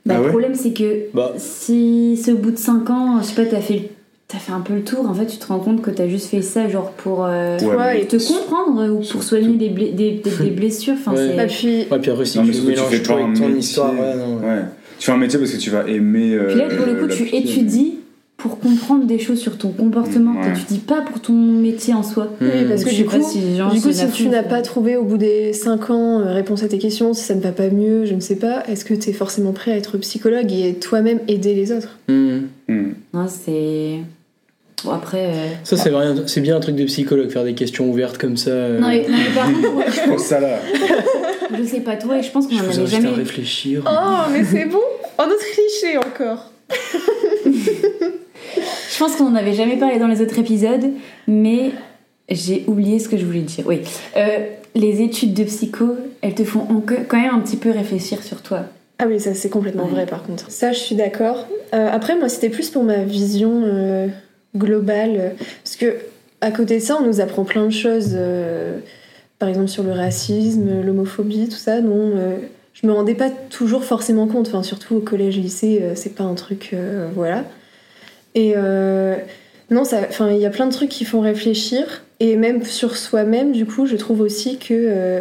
Bah, 0.07 0.15
Ah 0.15 0.19
le 0.19 0.25
ouais 0.25 0.29
problème, 0.31 0.55
c'est 0.55 0.73
que 0.73 1.11
Bah, 1.13 1.35
si 1.37 2.19
c'est 2.23 2.33
au 2.33 2.39
bout 2.39 2.53
de 2.53 2.57
5 2.59 2.89
ans, 2.89 3.21
je 3.21 3.27
sais 3.27 3.35
pas, 3.35 3.45
t'as 3.45 3.61
fait 3.61 3.91
t'as 4.29 4.39
fait 4.39 4.53
un 4.53 4.61
peu 4.61 4.75
le 4.75 4.83
tour. 4.83 5.09
En 5.09 5.15
fait, 5.15 5.27
tu 5.27 5.37
te 5.39 5.47
rends 5.47 5.59
compte 5.61 5.83
que 5.83 5.91
t'as 5.91 6.09
juste 6.09 6.27
fait 6.29 6.43
ça, 6.43 6.69
genre 6.69 6.91
pour 6.93 7.25
euh, 7.25 7.59
Ouais, 7.61 8.03
et 8.03 8.07
te 8.07 8.17
comprendre 8.17 8.89
ou 8.93 9.01
pour 9.09 9.23
soigner 9.23 9.57
des, 9.57 9.69
bla- 9.69 9.91
des, 9.93 10.13
des- 10.23 10.31
des 10.45 10.51
blessures. 10.51 10.95
Enfin, 10.95 11.13
Ouais. 11.13 11.29
c'est- 11.31 11.37
Bah, 11.37 11.47
puis, 11.47 11.87
Ouais, 11.91 11.99
puis 12.01 12.11
après, 12.11 12.25
si 12.25 12.39
Non, 12.39 12.45
mais 12.45 12.53
tu 12.53 12.61
tu 12.61 12.67
mélanges 12.67 12.89
fais 12.89 12.99
pas 13.03 13.13
avec 13.15 13.25
un 13.27 13.33
ton 13.35 13.47
métier. 13.47 13.59
histoire, 13.59 13.93
ouais, 13.93 14.17
non. 14.17 14.37
Ouais. 14.39 14.63
Tu 14.99 15.07
fais 15.07 15.13
un 15.13 15.17
métier 15.19 15.39
parce 15.39 15.53
que 15.53 15.59
tu 15.59 15.71
vas 15.71 15.87
aimer. 15.89 16.33
euh, 16.35 16.49
Puis 16.49 16.59
là, 16.59 16.69
pour 16.69 16.87
le 16.87 16.95
coup, 16.95 17.07
tu 17.09 17.25
étudies 17.35 17.99
pour 18.39 18.59
comprendre 18.61 19.07
des 19.07 19.19
choses 19.19 19.39
sur 19.39 19.57
ton 19.59 19.71
comportement. 19.71 20.41
Ouais. 20.41 20.53
T'étudies 20.53 20.79
pas 20.81 21.01
pour 21.03 21.21
ton 21.21 21.33
métier 21.33 21.95
en 21.95 22.03
soi. 22.03 22.29
Oui, 22.41 22.49
parce 22.69 22.85
que 22.85 22.95
du 22.95 23.05
coup- 23.05 23.17
si 23.23 23.39
du 23.41 23.81
coup, 23.81 23.93
si 23.93 24.07
tu 24.13 24.29
n'as 24.29 24.43
pas 24.43 24.61
trouvé 24.63 24.97
au 24.97 25.05
bout 25.05 25.17
des 25.19 25.53
5 25.53 25.91
ans 25.91 26.21
euh, 26.21 26.33
réponse 26.35 26.63
à 26.63 26.69
tes 26.69 26.79
questions, 26.79 27.15
si 27.15 27.23
ça 27.25 27.35
ne 27.35 27.41
va 27.41 27.53
pas 27.53 27.69
mieux, 27.71 28.05
je 28.05 28.15
ne 28.15 28.21
sais 28.21 28.37
pas, 28.37 28.63
est-ce 28.69 28.85
que 28.85 28.95
tu 28.95 29.11
es 29.11 29.13
forcément 29.13 29.53
prêt 29.53 29.73
à 29.73 29.77
être 29.77 29.97
psychologue 29.99 30.53
et 30.53 30.75
toi-même 30.75 31.21
aider 31.29 31.55
les 31.55 31.73
autres? 31.73 31.99
Hmm. 32.09 32.41
Non, 33.15 33.27
c'est. 33.29 34.01
Bon, 34.85 34.91
après. 34.93 35.27
euh, 35.27 35.49
Ça, 35.65 35.77
c'est 35.77 36.41
bien 36.41 36.57
un 36.57 36.61
truc 36.61 36.77
de 36.77 36.85
psychologue, 36.85 37.31
faire 37.31 37.45
des 37.45 37.55
questions 37.55 37.89
ouvertes 37.89 38.19
comme 38.19 38.37
ça. 38.37 38.51
euh, 38.51 38.79
Non, 38.79 38.89
mais, 38.89 39.07
non, 39.09 39.17
mais 39.17 39.35
par 39.35 39.47
contre, 39.47 39.93
Je 40.05 40.11
pense 40.11 40.23
ça 40.23 40.41
là. 40.41 40.59
je 41.57 41.63
sais 41.65 41.81
pas 41.81 41.97
toi, 41.97 42.19
et 42.19 42.23
je 42.23 42.31
pense 42.31 42.47
qu'on 42.47 42.55
je 42.57 42.61
en 42.63 42.67
vous 42.67 42.79
avait 42.79 42.83
à 42.83 43.01
jamais. 43.01 43.09
réfléchir. 43.11 43.83
Oh, 43.87 44.31
mais 44.33 44.45
c'est 44.45 44.67
bon 44.67 44.81
Un 45.19 45.25
autre 45.25 45.45
cliché 45.53 45.97
encore 45.97 46.51
Je 48.57 48.99
pense 48.99 49.17
qu'on 49.17 49.31
n'en 49.31 49.37
avait 49.37 49.53
jamais 49.55 49.77
parlé 49.77 49.99
dans 49.99 50.07
les 50.09 50.21
autres 50.23 50.39
épisodes, 50.39 50.91
mais 51.27 51.71
j'ai 52.31 52.65
oublié 52.67 52.99
ce 52.99 53.09
que 53.09 53.17
je 53.17 53.25
voulais 53.25 53.41
dire. 53.41 53.65
Oui. 53.67 53.81
Euh, 54.17 54.39
les 54.75 55.03
études 55.03 55.33
de 55.35 55.45
psycho, 55.45 55.97
elles 56.23 56.35
te 56.35 56.45
font 56.45 56.67
quand 57.09 57.17
même 57.21 57.35
un 57.35 57.41
petit 57.41 57.57
peu 57.57 57.71
réfléchir 57.71 58.23
sur 58.23 58.43
toi. 58.43 58.61
Ah 58.99 59.05
oui, 59.07 59.21
ça 59.21 59.35
c'est 59.35 59.51
complètement 59.51 59.85
Ouais. 59.85 59.91
vrai 59.91 60.07
par 60.07 60.23
contre. 60.23 60.51
Ça, 60.51 60.73
je 60.73 60.79
suis 60.79 60.95
d'accord. 60.97 61.47
Euh, 61.75 61.89
après, 61.91 62.17
moi, 62.17 62.29
c'était 62.29 62.49
plus 62.49 62.71
pour 62.71 62.83
ma 62.85 63.05
vision 63.05 63.63
euh, 63.65 64.09
globale. 64.57 65.15
euh, 65.19 65.29
Parce 65.65 65.77
que, 65.77 65.95
à 66.41 66.51
côté 66.51 66.79
de 66.79 66.83
ça, 66.83 66.99
on 67.01 67.07
nous 67.07 67.21
apprend 67.21 67.45
plein 67.45 67.65
de 67.67 67.71
choses. 67.73 68.11
euh, 68.15 68.79
par 69.39 69.49
exemple, 69.51 69.69
sur 69.69 69.83
le 69.83 69.93
racisme, 69.93 70.83
l'homophobie, 70.85 71.49
tout 71.49 71.57
ça, 71.57 71.81
dont 71.83 72.13
euh, 72.17 72.37
je 72.73 72.87
me 72.87 72.93
rendais 72.93 73.15
pas 73.15 73.29
toujours 73.31 73.85
forcément 73.85 74.27
compte. 74.27 74.49
Enfin, 74.49 74.63
surtout 74.63 74.97
au 74.97 75.01
collège, 75.01 75.37
lycée, 75.37 75.81
euh, 75.83 75.93
c'est 75.95 76.15
pas 76.15 76.25
un 76.25 76.35
truc. 76.35 76.71
euh, 76.73 77.09
voilà. 77.15 77.45
Et 78.35 78.55
non, 79.71 79.85
ça, 79.85 79.99
enfin, 80.09 80.31
il 80.31 80.39
y 80.39 80.47
a 80.47 80.51
plein 80.51 80.67
de 80.67 80.73
trucs 80.73 80.91
qui 80.91 81.05
font 81.05 81.21
réfléchir. 81.21 82.05
Et 82.21 82.37
même 82.37 82.65
sur 82.65 82.97
soi-même, 82.97 83.53
du 83.53 83.67
coup, 83.67 83.87
je 83.87 83.97
trouve 83.97 84.21
aussi 84.21 84.59
que. 84.59 85.21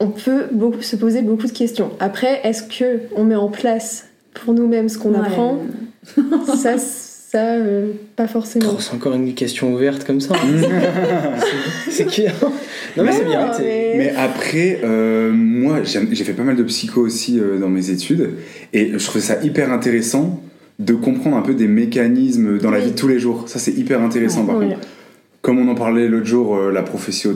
on 0.00 0.08
peut 0.08 0.44
beaucoup, 0.52 0.82
se 0.82 0.96
poser 0.96 1.22
beaucoup 1.22 1.46
de 1.46 1.52
questions. 1.52 1.90
Après, 2.00 2.40
est-ce 2.44 2.62
que 2.64 3.00
on 3.16 3.22
met 3.24 3.36
en 3.36 3.48
place 3.48 4.06
pour 4.34 4.52
nous-mêmes 4.54 4.88
ce 4.88 4.98
qu'on 4.98 5.12
Ouais. 5.12 5.18
apprend? 5.26 5.58
Ça, 6.56 6.74
ça, 7.32 7.54
euh, 7.54 7.92
pas 8.14 8.28
forcément. 8.28 8.78
C'est 8.78 8.94
encore 8.94 9.14
une 9.14 9.32
question 9.34 9.72
ouverte 9.72 10.04
comme 10.04 10.20
ça. 10.20 10.34
c'est 11.90 12.06
qui 12.06 12.24
Non, 12.96 13.04
mais 13.04 13.12
c'est 13.12 13.24
bien. 13.24 13.50
Mais- 13.58 13.94
Mais 13.96 14.12
après, 14.16 14.80
euh, 14.84 15.32
moi, 15.32 15.78
j'ai 15.84 16.24
fait 16.24 16.32
pas 16.34 16.42
mal 16.42 16.56
de 16.56 16.62
psycho 16.64 17.00
aussi 17.00 17.38
euh, 17.40 17.58
dans 17.58 17.68
mes 17.70 17.90
études, 17.90 18.30
et 18.72 18.92
je 18.98 19.04
trouvais 19.04 19.24
ça 19.24 19.38
hyper 19.42 19.72
intéressant 19.72 20.40
de 20.78 20.92
comprendre 20.94 21.36
un 21.36 21.42
peu 21.42 21.54
des 21.54 21.68
mécanismes 21.68 22.58
dans 22.58 22.70
la 22.70 22.80
vie 22.80 22.90
de 22.90 22.96
tous 22.96 23.08
les 23.08 23.18
jours. 23.18 23.44
Ça, 23.48 23.58
c'est 23.58 23.72
hyper 23.72 24.02
intéressant 24.02 24.44
par 24.44 24.56
Oui. 24.58 24.68
contre. 24.68 24.86
Comme 25.42 25.58
on 25.58 25.68
en 25.70 25.74
parlait 25.74 26.08
l'autre 26.08 26.26
jour, 26.26 26.56
euh, 26.56 26.70
la 26.70 26.82
prophétie 26.82 27.26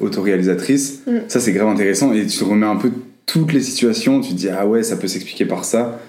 autoréalisatrice, 0.00 1.00
Mm. 1.06 1.10
ça 1.28 1.40
c'est 1.40 1.52
grave 1.52 1.68
intéressant, 1.68 2.12
et 2.12 2.24
tu 2.26 2.38
te 2.38 2.44
remets 2.44 2.66
un 2.66 2.76
peu 2.76 2.90
toutes 3.26 3.52
les 3.52 3.60
situations, 3.60 4.20
tu 4.20 4.30
te 4.30 4.34
dis, 4.36 4.48
ah 4.48 4.66
ouais, 4.66 4.82
ça 4.82 4.96
peut 4.96 5.08
s'expliquer 5.08 5.44
par 5.46 5.64
ça. 5.64 6.00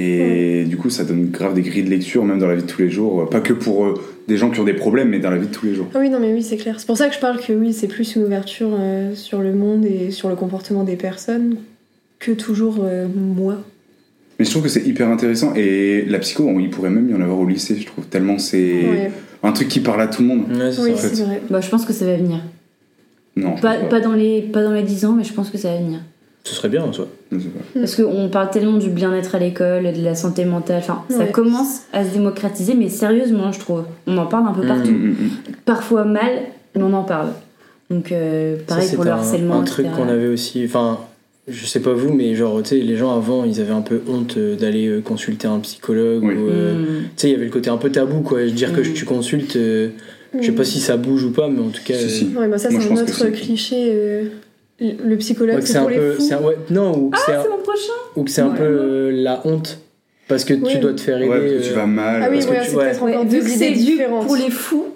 Et 0.00 0.64
du 0.64 0.76
coup, 0.76 0.90
ça 0.90 1.02
donne 1.04 1.30
grave 1.30 1.54
des 1.54 1.62
grilles 1.62 1.82
de 1.82 1.90
lecture, 1.90 2.24
même 2.24 2.38
dans 2.38 2.46
la 2.46 2.54
vie 2.54 2.62
de 2.62 2.68
tous 2.68 2.80
les 2.80 2.88
jours. 2.90 3.28
Pas 3.28 3.40
que 3.40 3.52
pour 3.52 3.84
euh, 3.84 3.94
des 4.28 4.36
gens 4.36 4.48
qui 4.50 4.60
ont 4.60 4.64
des 4.64 4.72
problèmes, 4.74 5.08
mais 5.08 5.18
dans 5.18 5.30
la 5.30 5.38
vie 5.38 5.48
de 5.48 5.52
tous 5.52 5.66
les 5.66 5.74
jours. 5.74 5.88
Ah 5.92 5.98
oui, 5.98 6.08
non, 6.08 6.20
mais 6.20 6.32
oui, 6.32 6.42
c'est 6.44 6.56
clair. 6.56 6.76
C'est 6.78 6.86
pour 6.86 6.96
ça 6.96 7.08
que 7.08 7.14
je 7.16 7.20
parle 7.20 7.40
que 7.40 7.52
oui, 7.52 7.72
c'est 7.72 7.88
plus 7.88 8.14
une 8.14 8.22
ouverture 8.22 8.70
euh, 8.78 9.14
sur 9.16 9.40
le 9.40 9.52
monde 9.54 9.84
et 9.84 10.12
sur 10.12 10.28
le 10.28 10.36
comportement 10.36 10.84
des 10.84 10.94
personnes 10.94 11.56
que 12.20 12.30
toujours 12.30 12.76
euh, 12.82 13.06
moi. 13.12 13.56
Mais 14.38 14.44
je 14.44 14.50
trouve 14.52 14.62
que 14.62 14.68
c'est 14.68 14.86
hyper 14.86 15.08
intéressant 15.08 15.52
et 15.56 16.04
la 16.06 16.20
psycho, 16.20 16.44
on- 16.46 16.60
il 16.60 16.70
pourrait 16.70 16.90
même 16.90 17.10
y 17.10 17.14
en 17.14 17.20
avoir 17.20 17.40
au 17.40 17.46
lycée, 17.48 17.74
je 17.76 17.84
trouve, 17.86 18.06
tellement 18.06 18.38
c'est 18.38 18.58
Ouais. 18.88 19.10
un 19.42 19.50
truc 19.50 19.66
qui 19.66 19.80
parle 19.80 20.00
à 20.00 20.06
tout 20.06 20.22
le 20.22 20.28
monde. 20.28 20.44
Ouais, 20.52 20.70
Oui, 20.78 20.92
c'est 20.96 21.24
vrai. 21.24 21.42
Bah, 21.50 21.60
je 21.60 21.68
pense 21.68 21.84
que 21.84 21.92
ça 21.92 22.04
va 22.04 22.14
venir. 22.16 22.38
Non, 23.34 23.56
pas 23.56 24.00
dans 24.00 24.12
les, 24.12 24.42
pas 24.42 24.62
dans 24.62 24.72
les 24.72 24.82
10 24.82 25.04
ans, 25.06 25.14
mais 25.14 25.24
je 25.24 25.32
pense 25.32 25.50
que 25.50 25.58
ça 25.58 25.72
va 25.72 25.78
venir. 25.80 26.00
Ce 26.44 26.54
serait 26.54 26.68
bien 26.68 26.82
en 26.84 26.92
soi. 26.92 27.08
Je 27.30 27.38
sais 27.38 27.48
pas. 27.48 27.80
Parce 27.80 27.94
qu'on 27.96 28.28
parle 28.28 28.50
tellement 28.50 28.78
du 28.78 28.88
bien-être 28.88 29.34
à 29.34 29.38
l'école, 29.38 29.92
de 29.92 30.02
la 30.02 30.14
santé 30.14 30.44
mentale, 30.44 30.78
enfin, 30.78 31.02
ça 31.10 31.26
commence 31.26 31.82
à 31.92 32.04
se 32.04 32.10
démocratiser, 32.14 32.74
mais 32.74 32.88
sérieusement, 32.88 33.52
je 33.52 33.58
trouve. 33.60 33.84
On 34.06 34.16
en 34.16 34.26
parle 34.26 34.46
un 34.48 34.52
peu 34.52 34.62
Mhm. 34.62 34.68
partout. 34.68 34.90
Mm, 34.90 35.06
mm, 35.08 35.10
mm. 35.10 35.30
Parfois 35.66 36.04
mal, 36.04 36.32
mais 36.74 36.82
on 36.82 36.92
en 36.94 37.04
parle. 37.04 37.28
Donc, 37.90 38.12
euh, 38.12 38.56
Ça, 38.58 38.62
pareil 38.66 38.88
c'est 38.88 38.96
pour 38.96 39.04
le 39.04 39.10
un- 39.10 39.14
harcèlement. 39.14 39.60
Un 39.60 39.64
truc 39.64 39.86
qu'on 39.94 40.08
avait 40.08 40.28
aussi. 40.28 40.62
Enfin, 40.64 40.98
je 41.46 41.64
sais 41.66 41.80
pas 41.80 41.92
vous, 41.94 42.12
mais 42.12 42.34
genre, 42.34 42.62
tu 42.62 42.70
sais, 42.70 42.76
les 42.78 42.96
gens 42.96 43.14
avant, 43.16 43.44
ils 43.44 43.60
avaient 43.60 43.72
un 43.72 43.80
peu 43.82 44.00
honte 44.08 44.36
euh, 44.36 44.56
d'aller 44.56 44.86
euh, 44.88 45.00
consulter 45.00 45.48
un 45.48 45.58
psychologue. 45.60 46.22
Oui. 46.24 46.34
ou, 46.34 46.48
euh, 46.48 46.74
Mm. 46.74 46.86
Tu 47.02 47.08
sais, 47.16 47.28
il 47.28 47.32
y 47.32 47.34
avait 47.34 47.44
le 47.46 47.50
côté 47.50 47.68
un 47.70 47.76
peu 47.78 47.90
tabou, 47.90 48.20
quoi. 48.22 48.44
Dire 48.46 48.72
que 48.74 48.80
Mm. 48.80 48.92
tu 48.94 49.04
consultes, 49.04 49.56
euh, 49.56 49.88
je 50.38 50.46
sais 50.46 50.52
pas 50.52 50.64
si 50.64 50.80
ça 50.80 50.96
bouge 50.96 51.24
ou 51.24 51.30
pas, 51.30 51.48
mais 51.48 51.60
en 51.60 51.68
tout 51.70 51.82
cas. 51.84 51.94
Si, 51.94 52.04
euh, 52.04 52.08
si. 52.08 52.36
Ouais, 52.36 52.48
bah 52.48 52.56
ça, 52.58 52.70
c'est 52.70 52.76
un 52.90 52.96
autre 52.96 53.14
c'est- 53.14 53.32
cliché. 53.32 54.30
Le 54.80 55.16
psychologue, 55.16 55.56
ouais, 55.56 55.60
que 55.62 55.66
c'est 55.68 55.76
un 55.78 55.80
pour 55.82 55.90
les 55.90 55.96
peu. 55.96 56.12
fous. 56.14 56.22
c'est 56.22 56.34
un- 56.34 56.42
ouais, 56.42 56.56
non, 56.70 56.96
ou 56.96 57.10
que 57.10 57.18
c'est 57.26 57.32
mon 57.48 57.58
prochain 57.62 57.92
ou 58.16 58.24
que 58.24 58.30
c'est 58.30 58.40
un 58.42 58.50
peu 58.50 58.62
euh, 58.62 59.10
la 59.12 59.40
honte. 59.46 59.80
Parce 60.28 60.44
que 60.44 60.54
tu 60.54 60.78
dois 60.78 60.92
te 60.92 61.00
faire 61.00 61.16
aider. 61.18 61.28
Ouais, 61.28 61.38
parce 61.40 61.52
que 61.52 61.68
tu 61.68 61.72
euh, 61.72 61.76
vas 61.76 61.86
mal. 61.86 62.22
Ah 62.22 62.28
oui, 62.30 62.36
Parce 62.36 62.46
que 62.46 62.50
ouais, 62.52 62.60
tu- 62.64 62.70
c'est 62.70 62.76
ouais. 63.02 63.14
encore 63.16 63.24
vu 63.24 63.30
deux 63.30 63.38
que 63.40 63.44
idées 63.48 63.56
c'est 63.58 63.70
vu 63.70 63.76
différentes. 63.76 64.26
pour 64.26 64.36
les 64.36 64.50
fous, 64.50 64.86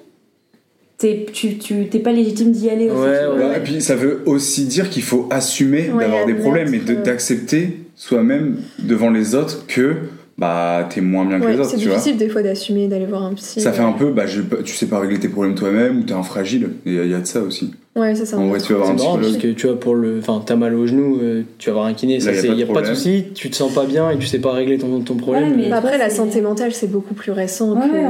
t'es, 0.99 1.27
tu, 1.33 1.57
tu, 1.59 1.87
t'es 1.89 1.99
pas 1.99 2.13
légitime 2.13 2.53
d'y 2.53 2.69
aller 2.71 2.91
aussi. 2.91 3.01
Ouais, 3.01 3.55
tu 3.55 3.57
et 3.59 3.63
puis 3.63 3.81
ça 3.81 3.97
veut 3.97 4.21
aussi 4.27 4.67
dire 4.67 4.91
qu'il 4.91 5.03
faut 5.03 5.27
assumer 5.31 5.91
Ouais, 5.91 6.05
d'avoir 6.05 6.27
des 6.27 6.35
problèmes 6.35 6.73
et 6.75 6.79
de- 6.79 6.93
euh. 6.95 7.03
d'accepter 7.03 7.79
soi-même 7.97 8.57
devant 8.79 9.11
les 9.11 9.35
autres 9.35 9.67
que 9.67 9.95
bah 10.39 10.87
t'es 10.93 11.01
moins 11.01 11.25
bien 11.25 11.41
que 11.41 11.45
Ouais, 11.47 11.53
les 11.55 11.61
autres, 11.61 11.71
c'est 11.71 11.77
tu 11.77 11.87
vois. 11.87 11.97
difficile 11.97 12.17
des 12.19 12.29
fois 12.29 12.43
d'assumer 12.43 12.89
d'aller 12.89 13.07
voir 13.07 13.23
un 13.25 13.35
psy. 13.35 13.61
Ça 13.61 13.73
fait 13.73 13.83
un 13.83 13.93
peu, 13.93 14.11
bah, 14.13 14.27
je, 14.27 14.41
tu 14.65 14.75
sais 14.75 14.87
pas 14.87 14.99
régler 14.99 15.19
tes 15.19 15.29
problèmes 15.29 15.55
toi-même 15.55 15.99
ou 16.01 16.03
t'es 16.03 16.15
un 16.15 16.23
fragile. 16.23 16.71
Il 16.87 16.95
y, 16.95 16.99
a- 16.99 17.05
il 17.05 17.11
y 17.11 17.15
a 17.15 17.21
de 17.21 17.27
ça 17.27 17.41
aussi. 17.41 17.73
Ouais, 17.95 18.15
ça, 18.15 18.25
c'est 18.25 18.35
En 18.37 18.49
vrai, 18.49 18.59
tu 18.59 18.73
vas 18.73 18.79
voir 18.79 18.89
C'est 18.89 19.03
un 19.03 19.05
marrant 19.05 19.19
parce 19.19 19.37
que 19.37 19.49
tu 19.49 19.67
vois, 19.67 19.79
pour 19.79 19.95
le. 19.95 20.19
Enfin, 20.19 20.43
t'as 20.47 20.57
mal 20.57 20.75
au 20.75 20.87
genou, 20.87 21.19
euh, 21.21 21.43
tu 21.59 21.69
vas 21.69 21.75
voir 21.75 21.85
un 21.87 21.93
kiné, 21.93 22.19
Là, 22.21 22.21
ça 22.21 22.33
y 22.33 22.39
a 22.39 22.43
pas 22.43 22.49
de 22.55 22.59
Y 22.59 22.63
a 22.63 22.67
pas 22.67 22.73
de 22.73 22.73
problème. 22.73 22.95
souci, 22.95 23.25
tu 23.35 23.51
te 23.51 23.55
sens 23.57 23.71
pas 23.75 23.85
bien 23.85 24.09
et 24.09 24.17
tu 24.17 24.27
sais 24.27 24.39
pas 24.39 24.53
régler 24.53 24.79
ton, 24.79 25.01
ton 25.01 25.15
problème. 25.17 25.51
Ouais, 25.51 25.57
mais- 25.65 25.69
Bah, 25.69 25.77
Après, 25.77 25.99
la 25.99 26.09
santé 26.09 26.41
mentale, 26.41 26.73
c'est 26.73 26.91
beaucoup 26.91 27.13
plus 27.13 27.33
récent 27.33 27.75
Ouais, 27.75 27.87
que 27.87 27.93
ouais, 27.95 28.03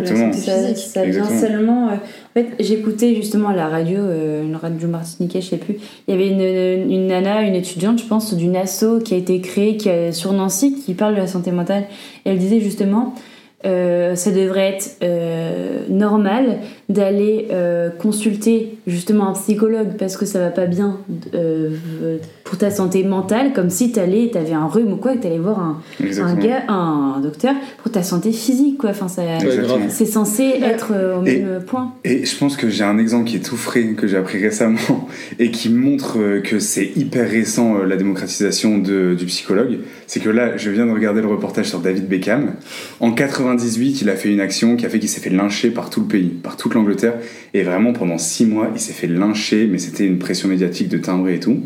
la 0.00 0.06
santé 0.06 0.32
physique. 0.32 0.76
ça 0.78 1.04
vient 1.04 1.28
seulement. 1.30 1.88
euh, 1.90 1.92
En 1.94 2.40
fait, 2.42 2.48
j'écoutais 2.58 3.14
justement 3.14 3.50
à 3.50 3.54
la 3.54 3.68
radio, 3.68 3.98
euh, 3.98 4.42
une 4.42 4.56
radio 4.56 4.88
martiniquaise, 4.88 5.44
je 5.44 5.48
sais 5.50 5.56
plus. 5.56 5.76
Il 6.08 6.14
y 6.14 6.18
avait 6.18 6.28
une, 6.28 6.90
une 6.90 7.06
nana, 7.06 7.42
une 7.42 7.54
étudiante, 7.54 8.00
je 8.00 8.06
pense, 8.06 8.34
d'une 8.34 8.56
asso 8.56 8.98
qui 9.04 9.14
a 9.14 9.16
été 9.18 9.40
créée 9.40 9.76
qui 9.76 9.88
a- 9.88 10.10
sur 10.12 10.32
Nancy 10.32 10.74
qui 10.84 10.94
parle 10.94 11.14
de 11.14 11.20
la 11.20 11.26
santé 11.28 11.52
mentale. 11.52 11.84
Et 12.26 12.30
elle 12.30 12.38
disait 12.38 12.58
justement. 12.60 13.14
euh, 13.66 14.14
ça 14.14 14.30
devrait 14.30 14.68
être 14.76 14.98
euh, 15.02 15.80
normal 15.88 16.58
d'aller 16.88 17.48
euh, 17.50 17.90
consulter 17.90 18.77
justement 18.88 19.28
un 19.28 19.32
psychologue 19.34 19.96
parce 19.98 20.16
que 20.16 20.26
ça 20.26 20.38
va 20.40 20.50
pas 20.50 20.66
bien 20.66 20.98
euh, 21.34 21.70
pour 22.44 22.58
ta 22.58 22.70
santé 22.70 23.04
mentale, 23.04 23.52
comme 23.52 23.70
si 23.70 23.92
t'allais, 23.92 24.30
t'avais 24.32 24.52
un 24.54 24.66
rhume 24.66 24.94
ou 24.94 24.96
quoi, 24.96 25.14
que 25.16 25.22
t'allais 25.22 25.38
voir 25.38 25.60
un, 25.60 25.80
un 26.00 26.04
Exactement. 26.04 26.42
gars, 26.42 26.62
un 26.68 27.20
docteur 27.20 27.54
pour 27.82 27.92
ta 27.92 28.02
santé 28.02 28.32
physique 28.32 28.78
quoi. 28.78 28.90
Enfin, 28.90 29.08
ça, 29.08 29.22
c'est 29.90 30.06
censé 30.06 30.44
être 30.62 30.92
euh, 30.92 31.20
au 31.20 31.24
Et- 31.26 31.40
même 31.40 31.62
point. 31.64 31.92
Et 32.04 32.24
je 32.24 32.36
pense 32.38 32.56
que 32.56 32.68
j'ai 32.70 32.84
un 32.84 32.98
exemple 32.98 33.24
qui 33.28 33.36
est 33.36 33.40
tout 33.44 33.56
frais, 33.56 33.84
que 33.96 34.06
j'ai 34.06 34.16
appris 34.16 34.38
récemment, 34.42 34.78
et 35.38 35.50
qui 35.50 35.68
montre 35.68 36.18
euh, 36.18 36.40
que 36.40 36.58
c'est 36.58 36.90
hyper 36.96 37.28
récent 37.28 37.78
la 37.78 37.96
démocratisation 37.96 38.78
de- 38.78 39.14
du 39.14 39.26
psychologue. 39.26 39.78
C'est 40.06 40.20
que 40.20 40.30
là, 40.30 40.56
je 40.56 40.70
viens 40.70 40.86
de 40.86 40.92
regarder 40.92 41.20
le 41.20 41.28
reportage 41.28 41.66
sur 41.68 41.80
David 41.80 42.08
Beckham. 42.08 42.54
En 43.00 43.12
98, 43.12 44.00
il 44.02 44.08
a 44.08 44.16
fait 44.16 44.30
une 44.32 44.40
action 44.40 44.76
qui 44.76 44.86
a 44.86 44.88
fait 44.88 44.98
qu'il 44.98 45.08
s'est 45.08 45.20
fait 45.20 45.28
lyncher 45.30 45.70
par 45.70 45.90
tout 45.90 46.00
le 46.00 46.06
pays, 46.06 46.28
par 46.28 46.56
toute 46.56 46.72
l'Angleterre. 46.74 47.14
Et 47.52 47.62
vraiment, 47.62 47.92
pendant 47.92 48.16
six 48.18 48.46
mois, 48.46 48.70
il 48.78 48.82
s'est 48.82 48.92
fait 48.92 49.06
lyncher, 49.06 49.66
mais 49.70 49.78
c'était 49.78 50.06
une 50.06 50.18
pression 50.18 50.48
médiatique 50.48 50.88
de 50.88 50.98
timbré 50.98 51.34
et 51.34 51.40
tout. 51.40 51.60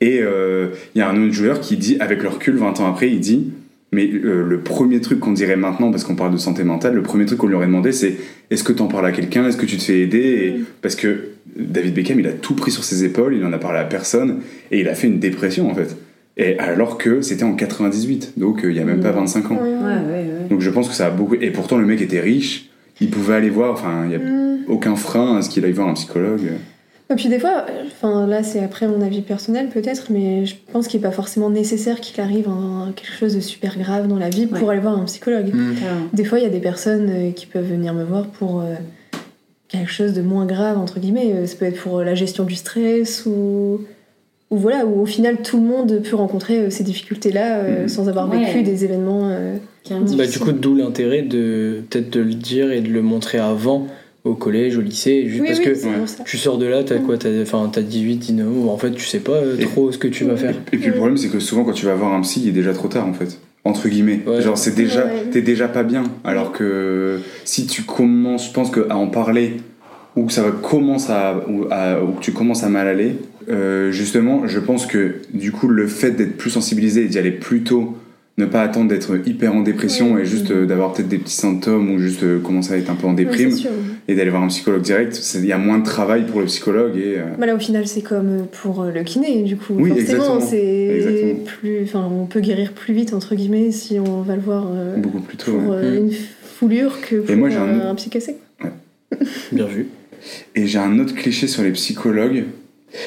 Et 0.00 0.20
euh, 0.22 0.68
il 0.94 0.98
y 0.98 1.02
a 1.02 1.08
un 1.10 1.20
autre 1.22 1.32
joueur 1.34 1.60
qui 1.60 1.76
dit, 1.76 1.96
avec 2.00 2.22
le 2.22 2.28
recul, 2.28 2.56
20 2.56 2.80
ans 2.80 2.86
après, 2.90 3.10
il 3.10 3.20
dit 3.20 3.50
mais 3.90 4.06
euh, 4.12 4.44
le 4.46 4.60
premier 4.60 5.00
truc 5.00 5.18
qu'on 5.18 5.32
dirait 5.32 5.56
maintenant, 5.56 5.90
parce 5.90 6.04
qu'on 6.04 6.14
parle 6.14 6.32
de 6.32 6.36
santé 6.36 6.62
mentale, 6.62 6.94
le 6.94 7.02
premier 7.02 7.24
truc 7.24 7.38
qu'on 7.38 7.46
lui 7.46 7.54
aurait 7.54 7.64
demandé, 7.66 7.90
c'est 7.90 8.16
est-ce 8.50 8.62
que 8.62 8.74
t'en 8.74 8.86
parles 8.86 9.06
à 9.06 9.12
quelqu'un? 9.12 9.48
Est-ce 9.48 9.56
que 9.56 9.64
tu 9.64 9.78
te 9.78 9.82
fais 9.82 10.00
aider? 10.00 10.18
Et- 10.18 10.60
Parce 10.82 10.94
que 10.94 11.28
David 11.56 11.94
Beckham, 11.94 12.20
il 12.20 12.26
a 12.26 12.32
tout 12.32 12.54
pris 12.54 12.70
sur 12.70 12.84
ses 12.84 13.04
épaules, 13.04 13.34
il 13.34 13.42
en 13.46 13.52
a 13.54 13.58
parlé 13.58 13.78
à 13.78 13.84
personne, 13.84 14.40
et 14.70 14.78
il 14.80 14.88
a 14.88 14.94
fait 14.94 15.06
une 15.06 15.18
dépression 15.20 15.70
en 15.70 15.74
fait. 15.74 15.96
Et 16.36 16.58
alors 16.58 16.98
que 16.98 17.22
c'était 17.22 17.44
en 17.44 17.54
98, 17.54 18.34
donc 18.36 18.62
euh, 18.62 18.70
il 18.70 18.76
y 18.76 18.80
a 18.80 18.84
même 18.84 19.00
pas 19.00 19.10
Mm. 19.12 19.16
25 19.20 19.50
ans. 19.52 19.54
Ouais, 19.54 19.62
ouais. 19.62 19.74
Ouais, 19.74 19.82
ouais, 19.82 20.32
ouais. 20.42 20.48
Donc 20.50 20.60
je 20.60 20.68
pense 20.68 20.86
que 20.86 20.94
ça 20.94 21.06
a 21.06 21.10
beaucoup. 21.10 21.36
Et 21.40 21.50
pourtant, 21.50 21.78
le 21.78 21.86
mec 21.86 22.02
était 22.02 22.20
riche, 22.20 22.68
il 23.00 23.10
pouvait 23.10 23.34
aller 23.34 23.50
voir, 23.50 23.72
enfin, 23.72 24.02
il 24.04 24.08
n'y 24.08 24.14
a 24.14 24.18
Hmm. 24.18 24.58
aucun 24.68 24.96
frein 24.96 25.36
à 25.38 25.42
ce 25.42 25.48
qu'il 25.50 25.64
aille 25.64 25.72
voir 25.72 25.88
un 25.88 25.94
psychologue. 25.94 26.52
Et 27.10 27.14
puis 27.14 27.30
des 27.30 27.38
fois, 27.38 27.64
enfin 27.86 28.26
là 28.26 28.42
c'est 28.42 28.60
après 28.62 28.86
mon 28.86 29.00
avis 29.00 29.22
personnel 29.22 29.68
peut-être, 29.70 30.08
mais 30.10 30.44
je 30.44 30.56
pense 30.72 30.88
qu'il 30.88 31.00
n'est 31.00 31.06
pas 31.06 31.12
forcément 31.14 31.48
nécessaire 31.48 32.00
qu'il 32.02 32.20
arrive 32.20 32.48
un, 32.48 32.92
quelque 32.94 33.14
chose 33.14 33.34
de 33.34 33.40
super 33.40 33.78
grave 33.78 34.08
dans 34.08 34.18
la 34.18 34.28
vie 34.28 34.46
pour 34.46 34.62
Ouais. 34.64 34.72
aller 34.74 34.80
voir 34.82 34.98
un 34.98 35.04
psychologue. 35.06 35.46
Mm. 35.54 35.74
Carrément. 35.80 36.00
Des 36.12 36.24
fois 36.24 36.38
il 36.38 36.42
y 36.42 36.46
a 36.46 36.50
des 36.50 36.58
personnes 36.60 37.08
euh, 37.08 37.30
qui 37.30 37.46
peuvent 37.46 37.64
venir 37.66 37.94
me 37.94 38.04
voir 38.04 38.26
pour 38.26 38.60
euh, 38.60 38.74
quelque 39.68 39.90
chose 39.90 40.12
de 40.12 40.20
moins 40.20 40.44
grave 40.44 40.76
entre 40.78 41.00
guillemets. 41.00 41.32
Euh, 41.34 41.46
Ça 41.46 41.56
peut 41.56 41.64
être 41.64 41.80
pour 41.80 42.02
la 42.02 42.14
gestion 42.14 42.44
du 42.44 42.56
stress 42.56 43.24
ou 43.24 43.80
ou 44.50 44.56
voilà 44.56 44.84
où 44.86 45.00
au 45.00 45.06
final 45.06 45.38
tout 45.42 45.56
le 45.58 45.62
monde 45.66 46.02
peut 46.02 46.16
rencontrer 46.16 46.70
ces 46.70 46.84
difficultés 46.84 47.32
là 47.32 47.62
Mhm. 47.62 47.88
sans 47.88 48.08
avoir 48.10 48.28
Ouais. 48.30 48.44
vécu 48.44 48.62
des 48.62 48.84
événements. 48.84 49.30
euh. 49.30 49.56
Bah, 50.16 50.26
du 50.26 50.38
coup, 50.38 50.52
d'où 50.52 50.74
l'intérêt 50.74 51.22
de 51.22 51.80
peut-être 51.88 52.10
de 52.10 52.20
le 52.20 52.34
dire 52.34 52.70
et 52.72 52.80
de 52.80 52.88
le 52.88 53.02
montrer 53.02 53.38
avant 53.38 53.86
au 54.24 54.34
collège, 54.34 54.76
au 54.76 54.80
lycée, 54.80 55.24
juste 55.28 55.40
Oui 55.40 55.46
parce 55.48 55.58
oui 55.60 55.64
que 55.64 55.70
ouais. 55.86 56.24
tu 56.26 56.36
sors 56.38 56.58
de 56.58 56.66
là, 56.66 56.82
t'as 56.84 56.98
quoi 56.98 57.16
T'as 57.16 57.30
enfin, 57.42 57.70
t'as 57.72 57.80
18, 57.82 58.16
19, 58.16 58.46
ou 58.56 58.68
en 58.68 58.76
fait, 58.76 58.90
tu 58.92 59.04
sais 59.06 59.20
pas 59.20 59.32
euh, 59.32 59.56
Et- 59.58 59.64
trop 59.64 59.90
ce 59.92 59.96
que 59.98 60.08
tu 60.08 60.24
vas 60.24 60.36
faire. 60.36 60.54
Et 60.72 60.76
puis 60.76 60.88
le 60.88 60.94
problème, 60.94 61.16
c'est 61.16 61.28
que 61.28 61.38
souvent, 61.40 61.64
quand 61.64 61.72
tu 61.72 61.86
vas 61.86 61.94
voir 61.94 62.12
un 62.12 62.20
psy, 62.22 62.40
il 62.42 62.48
est 62.48 62.52
déjà 62.52 62.72
trop 62.72 62.88
tard 62.88 63.06
en 63.06 63.12
fait. 63.14 63.38
Entre 63.64 63.88
guillemets. 63.88 64.20
Ouais. 64.26 64.40
Genre, 64.42 64.56
c'est 64.58 64.74
déjà, 64.74 65.04
Ouais. 65.06 65.24
t'es 65.30 65.42
déjà 65.42 65.68
pas 65.68 65.82
bien. 65.82 66.04
Alors 66.24 66.52
que 66.52 67.18
si 67.44 67.66
tu 67.66 67.82
commences, 67.82 68.48
je 68.48 68.52
pense 68.52 68.70
qu'à 68.70 68.94
en 68.96 69.06
parler, 69.08 69.54
ou 70.16 70.24
que 70.24 70.32
ça 70.32 70.42
va 70.42 70.50
commence 70.50 71.10
à, 71.10 71.44
ou, 71.48 71.64
à- 71.70 72.02
ou 72.02 72.12
que 72.12 72.20
tu 72.20 72.32
commences 72.32 72.64
à 72.64 72.68
mal 72.68 72.86
aller, 72.88 73.16
euh, 73.50 73.90
justement, 73.92 74.46
je 74.46 74.58
pense 74.58 74.86
que 74.86 75.16
du 75.32 75.52
coup, 75.52 75.68
le 75.68 75.86
fait 75.86 76.10
d'être 76.12 76.36
plus 76.36 76.50
sensibilisé 76.50 77.02
et 77.04 77.06
d'y 77.08 77.18
aller 77.18 77.30
plus 77.30 77.62
tôt, 77.62 77.94
ne 78.38 78.46
pas 78.46 78.62
attendre 78.62 78.88
d'être 78.88 79.18
hyper 79.26 79.54
en 79.54 79.60
dépression 79.62 80.14
Ouais. 80.14 80.22
et 80.22 80.24
juste 80.24 80.50
euh, 80.50 80.64
d'avoir 80.64 80.92
peut-être 80.94 81.08
des 81.08 81.18
petits 81.18 81.34
symptômes 81.34 81.90
ou 81.90 81.98
juste 81.98 82.22
euh, 82.22 82.38
commencer 82.38 82.72
à 82.72 82.76
être 82.78 82.88
un 82.90 82.94
peu 82.94 83.06
en 83.06 83.12
déprime 83.12 83.50
et 84.08 84.14
d'aller 84.14 84.30
voir 84.30 84.42
un 84.42 84.48
psychologue 84.48 84.80
direct, 84.82 85.20
il 85.34 85.44
y 85.44 85.52
a 85.52 85.58
moins 85.58 85.78
de 85.78 85.84
travail 85.84 86.24
pour 86.24 86.40
le 86.40 86.46
psychologue 86.46 86.96
et. 86.96 87.18
euh, 87.18 87.24
Bah 87.38 87.46
là, 87.46 87.54
au 87.54 87.58
final, 87.58 87.86
c'est 87.86 88.00
comme 88.00 88.46
pour 88.62 88.84
le 88.84 89.02
kiné, 89.02 89.42
du 89.42 89.56
coup. 89.56 89.74
Oui, 89.76 89.90
Forcément, 89.90 90.00
exactement. 90.00 90.40
c'est 90.40 90.96
Exactement. 90.96 91.44
plus. 91.44 91.82
Enfin, 91.82 92.08
on 92.10 92.26
peut 92.26 92.40
guérir 92.40 92.72
plus 92.72 92.94
vite, 92.94 93.12
entre 93.12 93.34
guillemets, 93.34 93.70
si 93.72 93.98
on 93.98 94.22
va 94.22 94.36
le 94.36 94.42
voir 94.42 94.66
euh, 94.72 94.96
beaucoup 94.96 95.20
plus 95.20 95.36
tôt. 95.36 95.52
pour 95.52 95.70
ouais. 95.72 95.76
euh, 95.82 95.98
une 95.98 96.12
foulure 96.58 97.00
que 97.00 97.16
pour 97.16 97.36
moi, 97.36 97.50
j'ai 97.50 97.56
un 97.56 97.88
un 97.90 97.94
psy 97.96 98.08
cassé. 98.08 98.36
Bien 99.52 99.66
vu. 99.66 99.88
Et 100.54 100.66
j'ai 100.66 100.78
un 100.78 100.98
autre 100.98 101.14
cliché 101.14 101.46
sur 101.46 101.62
les 101.62 101.70
psychologues. 101.72 102.44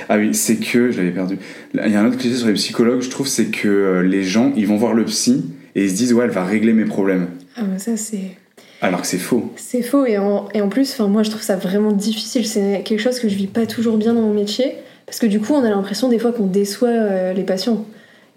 Ah 0.09 0.17
oui, 0.17 0.33
c'est 0.33 0.57
que, 0.57 0.91
je 0.91 0.97
l'avais 0.97 1.11
perdu. 1.11 1.37
Il 1.73 1.91
y 1.91 1.95
a 1.95 2.01
un 2.01 2.07
autre 2.07 2.17
cliché 2.17 2.35
sur 2.35 2.47
les 2.47 2.53
psychologues, 2.53 3.01
je 3.01 3.09
trouve, 3.09 3.27
c'est 3.27 3.47
que 3.47 3.67
euh, 3.67 4.01
les 4.03 4.23
gens, 4.23 4.53
ils 4.55 4.67
vont 4.67 4.77
voir 4.77 4.93
le 4.93 5.05
psy 5.05 5.45
et 5.75 5.85
ils 5.85 5.89
se 5.89 5.95
disent, 5.95 6.13
ouais, 6.13 6.25
elle 6.25 6.31
va 6.31 6.43
régler 6.43 6.73
mes 6.73 6.85
problèmes. 6.85 7.27
Ah, 7.55 7.63
bah 7.63 7.79
ça, 7.79 7.97
c'est. 7.97 8.37
Alors 8.81 9.01
que 9.01 9.07
c'est 9.07 9.19
faux. 9.19 9.51
C'est 9.57 9.83
faux 9.83 10.05
et 10.05 10.17
en, 10.17 10.49
et 10.55 10.61
en 10.61 10.67
plus, 10.67 10.99
moi 10.99 11.21
je 11.21 11.29
trouve 11.29 11.43
ça 11.43 11.55
vraiment 11.55 11.91
difficile. 11.91 12.47
C'est 12.47 12.81
quelque 12.83 12.99
chose 12.99 13.19
que 13.19 13.29
je 13.29 13.35
vis 13.35 13.45
pas 13.45 13.67
toujours 13.67 13.95
bien 13.97 14.15
dans 14.15 14.21
mon 14.21 14.33
métier 14.33 14.73
parce 15.05 15.19
que 15.19 15.27
du 15.27 15.39
coup, 15.39 15.53
on 15.53 15.63
a 15.63 15.69
l'impression 15.69 16.09
des 16.09 16.17
fois 16.17 16.31
qu'on 16.31 16.47
déçoit 16.47 16.89
euh, 16.89 17.33
les 17.33 17.43
patients. 17.43 17.85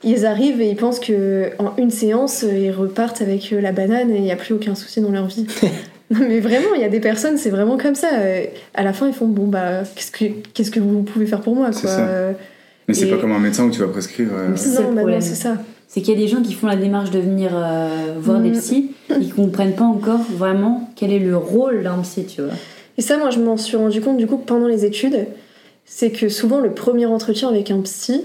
Ils 0.03 0.27
arrivent 0.27 0.61
et 0.61 0.69
ils 0.69 0.77
pensent 0.77 1.01
que 1.01 1.53
en 1.59 1.75
une 1.79 1.91
séance, 1.91 2.45
euh, 2.45 2.59
ils 2.59 2.73
repartent 2.73 3.23
avec 3.23 3.53
la 3.53 3.73
banane 3.73 4.11
et 4.11 4.17
il 4.17 4.23
n'y 4.23 4.33
a 4.33 4.37
plus 4.37 4.53
aucun 4.53 4.75
souci 4.75 5.01
dans 5.01 5.11
leur 5.11 5.27
vie. 5.27 5.47
non, 6.11 6.21
mais 6.29 6.41
vraiment, 6.41 6.75
il 6.75 6.81
y 6.81 6.85
a 6.85 6.89
des 6.89 7.01
personnes, 7.01 7.39
c'est 7.39 7.51
vraiment 7.51 7.77
comme 7.79 7.95
ça. 7.95 8.09
Euh, 8.15 8.45
À 8.75 8.83
la 8.83 8.93
fin, 8.93 9.07
ils 9.07 9.15
font 9.15 9.27
bon 9.27 9.47
bah 9.47 9.83
qu'est-ce 9.95 10.11
que 10.11 10.25
qu'est-ce 10.53 10.71
que 10.71 10.81
vous 10.81 11.03
pouvez 11.03 11.27
faire 11.27 11.41
pour 11.41 11.55
moi 11.57 11.73
C'est 11.73 11.83
quoi. 11.83 11.91
ça. 11.91 12.07
Euh, 12.09 12.33
Mais 12.89 12.95
c'est 12.95 13.07
Et- 13.07 13.11
pas 13.11 13.17
comme 13.19 13.33
un 13.33 13.39
médecin 13.39 13.65
où 13.65 13.71
tu 13.71 13.81
vas 13.81 13.89
prescrire. 13.89 14.29
euh, 14.33 14.51
C'est 14.57 14.69
ça, 14.71 14.83
non, 14.83 14.93
bah 15.05 15.21
c'est 15.21 15.35
ça. 15.35 15.57
C'est 15.89 16.03
qu'il 16.03 16.15
y 16.15 16.17
a 16.17 16.21
des 16.21 16.29
gens 16.29 16.43
qui 16.43 16.53
font 16.55 16.67
la 16.67 16.77
démarche 16.77 17.11
de 17.11 17.21
venir 17.21 17.53
euh, 17.55 18.15
voir 18.19 18.41
des 18.41 18.51
Mhm. 18.51 18.59
psys 18.59 18.91
et 19.11 19.21
qui 19.21 19.31
comprennent 19.37 19.75
pas 19.75 19.85
encore 19.85 20.21
vraiment 20.37 20.91
quel 20.97 21.13
est 21.13 21.19
le 21.21 21.37
rôle 21.37 21.83
d'un 21.85 21.99
psy, 22.03 22.27
tu 22.27 22.43
vois. 22.43 22.53
Et 22.99 23.03
ça, 23.03 23.17
moi, 23.17 23.31
je 23.31 23.39
m'en 23.41 23.57
suis 23.57 23.77
rendu 23.77 24.01
compte 24.01 24.19
du 24.19 24.27
coup 24.27 24.37
pendant 24.37 24.67
les 24.69 24.85
études, 24.85 25.27
c'est 25.87 26.11
que 26.11 26.29
souvent 26.29 26.61
le 26.61 26.73
premier 26.73 27.07
entretien 27.07 27.49
avec 27.49 27.71
un 27.71 27.81
psy, 27.81 28.23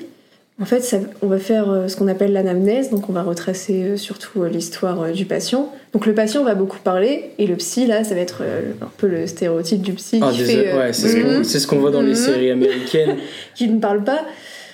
en 0.62 0.66
fait, 0.66 0.82
ça- 0.82 0.98
on 1.22 1.28
va 1.28 1.38
faire 1.40 1.70
euh, 1.70 1.88
ce 1.88 1.96
qu'on 1.96 2.08
appelle 2.08 2.34
l'anamnèse, 2.34 2.90
donc 2.90 3.10
on 3.10 3.14
va 3.14 3.24
retracer 3.24 3.84
euh, 3.84 3.98
surtout 3.98 4.44
euh, 4.44 4.50
l'histoire 4.50 5.12
du 5.12 5.26
patient. 5.26 5.72
Donc 5.94 6.06
le 6.06 6.14
patient 6.14 6.44
va 6.44 6.54
beaucoup 6.56 6.80
parler, 6.80 7.32
et 7.38 7.48
le 7.48 7.56
psy, 7.56 7.86
là, 7.88 8.04
ça 8.04 8.14
va 8.16 8.22
être 8.22 8.42
un 8.82 8.90
peu 8.98 9.08
le 9.08 9.26
stéréotype 9.28 9.82
du 9.82 9.94
psy 9.94 10.20
Ah, 10.22 10.30
qui, 10.32 10.40
fait, 10.44 10.68
euh, 10.74 10.78
ouais, 10.80 10.94
c'est 10.94 11.08
ce 11.10 11.18
Mhm. 11.18 11.24
qu'on 11.38 11.44
c'est 11.44 11.60
ce 11.60 11.68
qu'on 11.68 11.80
voit 11.80 11.92
dans 11.92 12.02
les 12.02 12.10
Mhm. 12.10 12.16
séries 12.16 12.52
américaines. 12.52 13.16
qui 13.56 13.68
ne 13.70 13.80
parle 13.80 14.04
pas. 14.04 14.22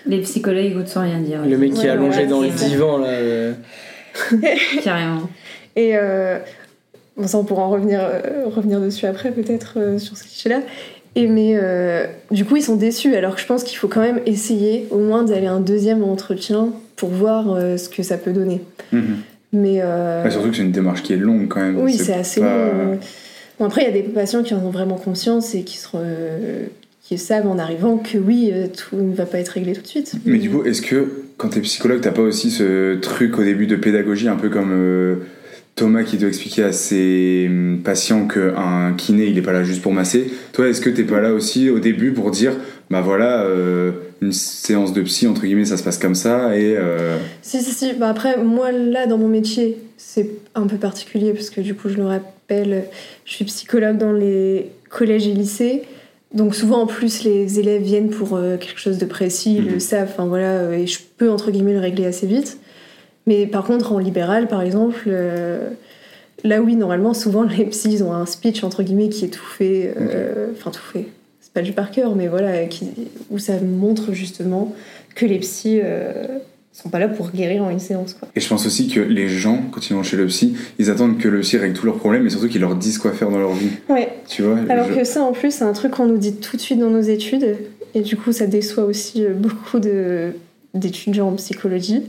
Les 0.08 0.20
psychologues 0.22 0.65
écoutent 0.65 0.88
sans 0.88 1.01
rien 1.01 1.20
dire. 1.20 1.39
Le 1.48 1.58
mec 1.58 1.74
qui 1.74 1.86
est 1.86 1.89
allongé 1.89 2.22
ouais, 2.22 2.27
dans 2.27 2.42
le 2.42 2.50
divan, 2.50 2.98
là. 3.00 3.08
euh, 3.10 3.54
Carrément. 4.84 5.22
Et 5.75 5.98
euh, 5.98 6.38
bon, 7.18 7.27
ça, 7.27 7.38
on 7.38 7.44
pourra 7.44 7.63
en 7.63 7.70
revenir, 7.70 8.00
euh, 8.01 8.46
revenir 8.46 8.80
dessus 8.80 9.06
après, 9.08 9.32
peut-être, 9.32 9.74
euh, 9.77 9.98
sur 10.00 10.15
ce 10.18 10.24
cliché-là. 10.24 10.62
Et 11.15 11.27
mais 11.27 11.53
euh, 11.55 12.05
du 12.31 12.43
coup, 12.45 12.57
ils 12.57 12.62
sont 12.63 12.75
déçus, 12.75 13.15
alors 13.15 13.36
que 13.36 13.41
je 13.41 13.45
pense 13.45 13.63
qu'il 13.63 13.77
faut 13.77 13.88
quand 13.88 14.01
même 14.01 14.19
essayer 14.25 14.88
au 14.91 14.98
moins 15.00 15.24
d'aller 15.24 15.48
à 15.48 15.53
un 15.53 15.62
deuxième 15.62 16.03
entretien 16.03 16.69
pour 16.98 17.10
voir 17.10 17.53
euh, 17.53 17.77
ce 17.77 17.88
que 17.89 18.03
ça 18.03 18.17
peut 18.17 18.34
donner. 18.34 18.62
mhm. 18.91 19.17
Mais 19.53 19.79
euh, 19.81 20.24
Ouais, 20.25 20.31
surtout 20.31 20.50
que 20.50 20.55
c'est 20.57 20.63
une 20.63 20.72
démarche 20.74 21.01
qui 21.03 21.13
est 21.13 21.17
longue 21.17 21.48
quand 21.48 21.62
même. 21.62 21.79
oui, 21.79 21.93
c'est 21.93 22.13
assez 22.13 22.41
pas- 22.41 22.48
long. 22.74 23.00
Bon, 23.57 23.65
après, 23.65 23.84
il 23.84 23.86
y 23.86 23.88
a 23.88 23.93
des 23.93 24.01
patients 24.03 24.43
qui 24.43 24.53
en 24.53 24.57
ont 24.65 24.69
vraiment 24.72 24.95
conscience 24.98 25.55
et 25.55 25.62
qui, 25.63 25.77
se 25.77 25.88
re- 25.88 26.67
qui 27.01 27.17
savent 27.17 27.48
en 27.48 27.57
arrivant 27.57 27.95
que 27.95 28.17
oui, 28.17 28.51
tout 28.75 28.98
ne 28.98 29.15
va 29.15 29.25
pas 29.25 29.38
être 29.39 29.50
réglé 29.50 29.72
tout 29.72 29.81
de 29.81 29.88
suite. 29.88 30.15
Mais 30.25 30.39
du 30.39 30.50
coup, 30.50 30.65
est-ce 30.65 30.81
que 30.81 31.07
quand 31.38 31.48
t'es 31.50 31.62
psychologue, 31.62 32.01
t'as 32.01 32.12
pas 32.12 32.22
aussi 32.24 32.51
ce 32.51 32.95
truc 32.95 33.39
au 33.39 33.43
début 33.45 33.65
de 33.67 33.77
pédagogie, 33.77 34.27
un 34.27 34.36
peu 34.36 34.50
comme 34.50 34.74
Thomas 35.75 36.03
qui 36.03 36.17
doit 36.17 36.29
expliquer 36.29 36.63
à 36.63 36.72
ses 36.72 37.48
hum, 37.50 37.82
patients 37.84 38.27
qu'un 38.27 38.94
kiné, 38.98 39.25
il 39.25 39.38
est 39.38 39.41
pas 39.41 39.51
là 39.53 39.63
juste 39.63 39.82
pour 39.82 39.91
masser 39.94 40.32
Toi, 40.53 40.70
est-ce 40.70 40.79
que 40.82 40.89
t'es 40.89 41.03
pas 41.03 41.20
là 41.20 41.34
aussi 41.34 41.70
au 41.70 41.79
début 41.79 42.12
pour 42.13 42.32
dire, 42.32 42.53
bah 42.89 43.01
voilà, 43.01 43.41
euh, 43.44 43.91
une 44.22 44.32
séance 44.32 44.94
de 44.94 45.01
psy, 45.01 45.27
entre 45.27 45.41
guillemets, 45.41 45.65
ça 45.65 45.75
se 45.77 45.84
passe 45.84 45.98
comme 45.98 46.15
ça, 46.15 46.55
et... 46.58 46.75
euh, 46.77 47.17
Si, 47.41 47.62
si, 47.62 47.72
si. 47.72 47.94
Bah 47.94 48.08
après, 48.10 48.38
moi, 48.38 48.72
là, 48.72 49.05
dans 49.05 49.17
mon 49.17 49.27
métier, 49.27 49.77
c'est 49.98 50.29
un 50.55 50.65
peu 50.67 50.77
particulier 50.77 51.34
parce 51.34 51.50
que 51.50 51.60
du 51.62 51.75
coup, 51.75 51.89
je 51.89 51.96
le 51.98 52.05
rappelle, 52.05 52.86
je 53.25 53.34
suis 53.34 53.46
psychologue 53.46 53.98
dans 53.98 54.13
les 54.13 54.67
collèges 54.89 55.27
et 55.27 55.34
lycées. 55.34 55.84
Donc 56.34 56.55
souvent, 56.55 56.82
en 56.84 56.88
plus, 56.88 57.24
les 57.24 57.60
élèves 57.60 57.82
viennent 57.82 58.10
pour 58.10 58.36
euh, 58.36 58.55
quelque 58.58 58.79
chose 58.79 58.98
de 58.98 59.05
précis, 59.05 59.55
ils 59.58 59.65
Mhm. 59.65 59.74
le 59.74 59.79
savent, 59.79 60.10
enfin 60.12 60.25
voilà, 60.25 60.74
et 60.77 60.88
je 60.88 61.00
peux, 61.17 61.29
entre 61.29 61.51
guillemets, 61.51 61.74
le 61.74 61.79
régler 61.79 62.05
assez 62.05 62.27
vite. 62.27 62.60
Mais 63.27 63.48
par 63.48 63.63
contre, 63.65 63.91
en 63.91 64.00
libéral, 64.00 64.48
par 64.48 64.62
exemple, 64.62 65.03
euh, 65.08 65.70
là, 66.44 66.62
oui, 66.62 66.75
normalement, 66.75 67.13
souvent, 67.13 67.44
les 67.58 67.65
psys, 67.65 68.01
ont 68.03 68.13
un 68.13 68.25
speech, 68.25 68.63
entre 68.63 68.84
guillemets, 68.84 69.10
qui 69.10 69.25
est 69.25 69.29
tout 69.29 69.46
fait, 69.46 69.94
euh, 70.00 70.48
enfin, 70.53 70.72
tout 70.72 70.82
fait. 70.94 71.08
C'est 71.41 71.53
pas 71.53 71.62
du 71.62 71.72
par 71.74 71.91
cœur, 71.91 72.15
mais 72.15 72.27
voilà, 72.27 72.65
qui, 72.65 72.89
où 73.32 73.39
ça 73.39 73.53
montre 73.62 74.12
justement 74.13 74.74
que 75.15 75.25
les 75.25 75.39
psys 75.39 75.79
euh, 75.84 76.25
sont 76.74 76.89
pas 76.89 77.00
là 77.00 77.08
pour 77.08 77.32
guérir 77.32 77.63
en 77.63 77.70
une 77.70 77.79
séance, 77.79 78.13
quoi. 78.13 78.27
Et 78.36 78.41
je 78.41 78.48
pense 78.50 78.65
aussi 78.65 78.89
que 78.89 79.00
les 79.00 79.29
gens, 79.29 79.63
quand 79.72 79.89
ils 79.89 79.94
vont 79.94 80.03
chez 80.03 80.17
le 80.17 80.25
psy, 80.27 80.55
ils 80.77 80.89
attendent 80.91 81.17
que 81.17 81.29
le 81.29 81.39
psy 81.39 81.58
règle 81.58 81.74
tous 81.74 81.86
leurs 81.86 81.96
problèmes, 81.98 82.24
mais 82.24 82.29
surtout 82.29 82.50
qu'ils 82.50 82.60
leur 82.62 82.75
disent 82.75 82.98
quoi 82.98 83.13
faire 83.13 83.29
dans 83.29 83.39
leur 83.39 83.53
vie. 83.53 83.70
Ouais. 83.89 84.10
Tu 84.27 84.41
vois 84.41 84.58
Alors 84.70 84.88
je- 84.89 84.96
que 85.00 85.03
ça, 85.05 85.24
en 85.24 85.32
plus, 85.32 85.51
c'est 85.51 85.63
un 85.63 85.72
truc 85.72 85.94
qu'on 85.94 86.05
nous 86.08 86.17
dit 86.17 86.36
tout 86.36 86.58
de 86.58 86.62
suite 86.62 86.79
dans 86.79 86.89
nos 86.89 87.01
études, 87.01 87.55
et 87.94 88.01
du 88.01 88.17
coup, 88.17 88.34
ça 88.34 88.46
déçoit 88.46 88.84
aussi 88.84 89.24
euh, 89.24 89.34
beaucoup 89.34 89.79
de- 89.79 90.32
d'étudiants 90.74 91.29
en 91.29 91.34
psychologie. 91.36 92.03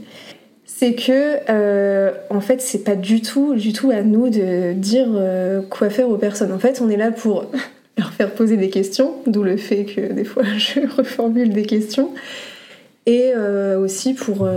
C'est 0.79 0.93
que, 0.93 1.37
euh, 1.49 2.11
en 2.29 2.39
fait, 2.39 2.61
c'est 2.61 2.83
pas 2.83 2.95
du 2.95 3.23
tout, 3.23 3.55
du 3.55 3.73
tout 3.73 3.89
à 3.89 4.03
nous 4.03 4.29
de 4.29 4.73
dire 4.73 5.07
euh, 5.15 5.61
quoi 5.67 5.89
faire 5.89 6.07
aux 6.07 6.17
personnes. 6.17 6.51
En 6.51 6.59
fait, 6.59 6.81
on 6.83 6.89
est 6.91 6.97
là 6.97 7.09
pour 7.09 7.45
leur 7.97 8.13
faire 8.13 8.29
poser 8.29 8.57
des 8.57 8.69
questions, 8.69 9.15
d'où 9.25 9.41
le 9.41 9.57
fait 9.57 9.85
que 9.85 10.13
des 10.13 10.23
fois 10.23 10.43
je 10.59 10.81
reformule 10.95 11.51
des 11.51 11.63
questions, 11.63 12.11
et 13.07 13.31
euh, 13.35 13.79
aussi 13.79 14.13
pour 14.13 14.47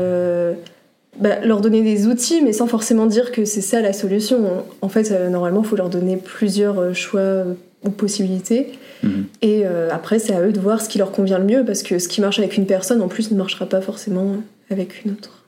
bah, 1.19 1.41
leur 1.43 1.62
donner 1.62 1.81
des 1.81 2.07
outils, 2.07 2.43
mais 2.43 2.53
sans 2.53 2.67
forcément 2.67 3.07
dire 3.07 3.33
que 3.33 3.47
c'est 3.47 3.62
ça 3.62 3.81
la 3.81 3.95
solution. 3.95 4.62
En 4.83 4.91
fait, 4.91 5.11
normalement, 5.31 5.62
il 5.62 5.69
faut 5.69 5.77
leur 5.77 5.89
donner 5.89 6.19
plusieurs 6.19 6.95
choix 6.95 7.45
ou 7.83 7.89
possibilités. 7.89 8.73
Mhm. 9.03 9.25
Et 9.41 9.65
après, 9.91 10.19
c'est 10.19 10.35
à 10.35 10.43
eux 10.43 10.53
de 10.53 10.61
voir 10.61 10.83
ce 10.83 10.91
qui 10.91 10.99
leur 10.99 11.12
convient 11.12 11.39
le 11.39 11.47
mieux, 11.47 11.65
parce 11.65 11.83
que 11.83 11.99
ce 11.99 12.09
qui 12.09 12.21
marche 12.21 12.39
avec 12.39 12.59
une 12.59 12.67
personne, 12.67 13.00
en 13.00 13.09
plus, 13.09 13.31
ne 13.31 13.39
marchera 13.39 13.65
pas 13.65 13.81
forcément 13.81 14.37
avec 14.69 15.03
une 15.07 15.12
autre. 15.12 15.40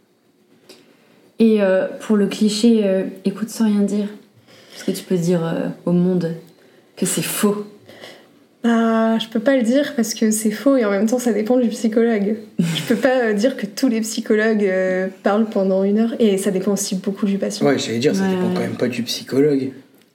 Et 1.38 1.62
euh, 1.62 1.86
pour 2.00 2.16
le 2.16 2.26
cliché, 2.26 2.82
euh, 2.84 3.04
écoute 3.24 3.48
sans 3.48 3.64
rien 3.64 3.80
dire. 3.80 4.06
Parce 4.72 4.84
que 4.84 4.90
tu 4.92 5.02
peux 5.04 5.16
dire 5.16 5.44
euh, 5.44 5.68
au 5.86 5.92
monde 5.92 6.34
que 6.96 7.04
c'est 7.06 7.22
faux? 7.22 7.66
Ah, 8.64 9.18
je 9.20 9.26
peux 9.26 9.40
pas 9.40 9.56
le 9.56 9.62
dire 9.62 9.94
parce 9.96 10.14
que 10.14 10.30
c'est 10.30 10.52
faux 10.52 10.76
et 10.76 10.84
en 10.84 10.90
même 10.92 11.06
temps 11.06 11.18
ça 11.18 11.32
dépend 11.32 11.56
du 11.58 11.68
psychologue. 11.68 12.36
je 12.60 12.82
peux 12.84 12.94
pas 12.94 13.32
dire 13.32 13.56
que 13.56 13.66
tous 13.66 13.88
les 13.88 14.00
psychologues 14.02 14.62
euh, 14.64 15.08
parlent 15.24 15.46
pendant 15.50 15.82
une 15.82 15.98
heure 15.98 16.14
et 16.20 16.38
ça 16.38 16.52
dépend 16.52 16.72
aussi 16.74 16.94
beaucoup 16.94 17.26
du 17.26 17.38
patient. 17.38 17.66
Ouais, 17.66 17.76
j'allais 17.78 17.98
dire, 17.98 18.14
ça 18.14 18.22
Ouais. 18.22 18.30
dépend 18.36 18.54
quand 18.54 18.60
même 18.60 18.76
pas 18.76 18.86
du 18.88 19.02
psychologue. 19.02 19.72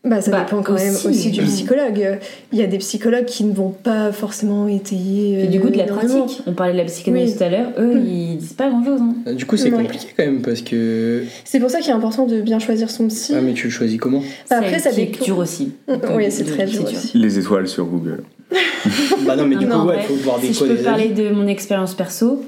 Bah, 0.07 0.21
ça 0.21 0.31
Bah, 0.31 0.43
dépend 0.45 0.61
quand 0.63 0.73
même 0.73 0.93
aussi, 0.93 1.07
aussi 1.07 1.31
du 1.31 1.41
ouais. 1.41 1.45
psychologue. 1.47 2.19
Il 2.51 2.59
y 2.59 2.61
a 2.61 2.67
des 2.67 2.77
psychologues 2.77 3.25
qui 3.25 3.43
ne 3.43 3.53
vont 3.53 3.69
pas 3.69 4.11
forcément 4.11 4.67
étayer. 4.67 5.43
Et 5.43 5.47
du 5.47 5.59
coup, 5.59 5.69
de 5.69 5.77
la 5.77 5.83
euh, 5.83 5.87
énormément. 5.87 6.25
pratique. 6.25 6.41
On 6.47 6.53
parlait 6.53 6.73
de 6.73 6.77
la 6.77 6.85
psychanalyse 6.85 7.31
Oui. 7.31 7.37
tout 7.37 7.43
à 7.43 7.49
l'heure. 7.49 7.71
Eux, 7.77 7.95
Mm. 7.95 8.05
ils 8.07 8.37
disent 8.37 8.53
pas 8.53 8.69
grand 8.69 8.83
chose. 8.85 9.01
Hein. 9.01 9.15
Euh, 9.27 9.33
Du 9.33 9.45
coup, 9.45 9.57
c'est 9.57 9.71
Ouais. 9.71 9.77
compliqué 9.83 10.07
quand 10.15 10.23
même 10.25 10.41
parce 10.41 10.61
que. 10.61 11.23
C'est 11.45 11.59
pour 11.59 11.69
ça 11.69 11.79
qu'il 11.79 11.89
est 11.89 11.93
important 11.95 12.25
de 12.25 12.41
bien 12.41 12.59
choisir 12.59 12.89
son 12.89 13.07
psy. 13.07 13.33
Ah, 13.35 13.41
mais 13.41 13.53
tu 13.53 13.65
le 13.67 13.71
choisis 13.71 13.99
comment 13.99 14.21
Bah, 14.49 14.57
après, 14.57 14.79
C'est 14.79 14.89
ça 14.89 14.95
dépend. 14.95 15.23
dur 15.25 15.37
aussi. 15.39 15.71
Oui, 15.87 16.25
c'est 16.29 16.43
très 16.45 16.65
dur 16.65 16.83
C'est 16.87 16.95
aussi. 16.95 17.17
Les 17.17 17.39
étoiles 17.39 17.67
sur 17.67 17.85
Google. 17.85 18.23
Bah 19.25 19.35
non, 19.35 19.45
mais 19.45 19.55
du 19.57 19.65
Non, 19.65 19.81
coup, 19.81 19.87
ouais. 19.89 19.95
il 19.99 20.03
faut 20.05 20.13
voir 20.23 20.39
des 20.39 20.47
Si 20.47 20.53
je 20.53 20.65
peux 20.65 20.75
parler 20.75 21.05
avis. 21.05 21.13
de 21.13 21.29
mon 21.31 21.47
expérience 21.47 21.93
perso, 21.95 22.43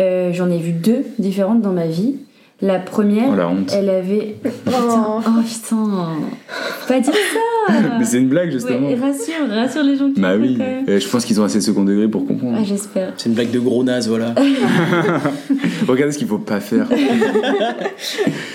euh, 0.00 0.32
j'en 0.32 0.48
ai 0.50 0.58
vu 0.58 0.70
deux 0.72 1.02
différentes 1.18 1.60
dans 1.60 1.72
ma 1.72 1.86
vie. 1.86 2.16
La 2.62 2.78
première, 2.78 3.28
Oh 3.32 3.36
la 3.36 3.48
honte. 3.48 3.72
elle 3.74 3.88
avait. 3.88 4.36
Oh. 4.44 4.50
Putain, 4.70 5.06
oh 5.26 5.42
putain, 5.46 6.06
Faut 6.48 6.88
pas 6.88 7.00
dire 7.00 7.12
ça. 7.14 7.72
Mais 7.98 8.04
c'est 8.04 8.18
une 8.18 8.28
blague 8.28 8.50
justement. 8.50 8.88
Ouais, 8.88 8.94
rassure, 8.94 9.48
rassure 9.48 9.82
les 9.82 9.96
gens 9.96 10.10
qui 10.12 10.20
Bah 10.20 10.34
oui, 10.38 10.58
je 10.86 11.08
pense 11.08 11.24
qu'ils 11.24 11.40
ont 11.40 11.44
assez 11.44 11.58
de 11.58 11.62
second 11.64 11.84
degré 11.84 12.08
pour 12.08 12.26
comprendre. 12.26 12.58
Ah, 12.60 12.64
j'espère. 12.64 13.12
C'est 13.16 13.28
une 13.28 13.34
blague 13.34 13.50
de 13.50 13.58
gros 13.60 13.82
naze, 13.84 14.08
voilà. 14.08 14.34
Regardez 15.88 16.12
ce 16.12 16.18
qu'il 16.18 16.26
faut 16.28 16.38
pas 16.38 16.60
faire. 16.60 16.86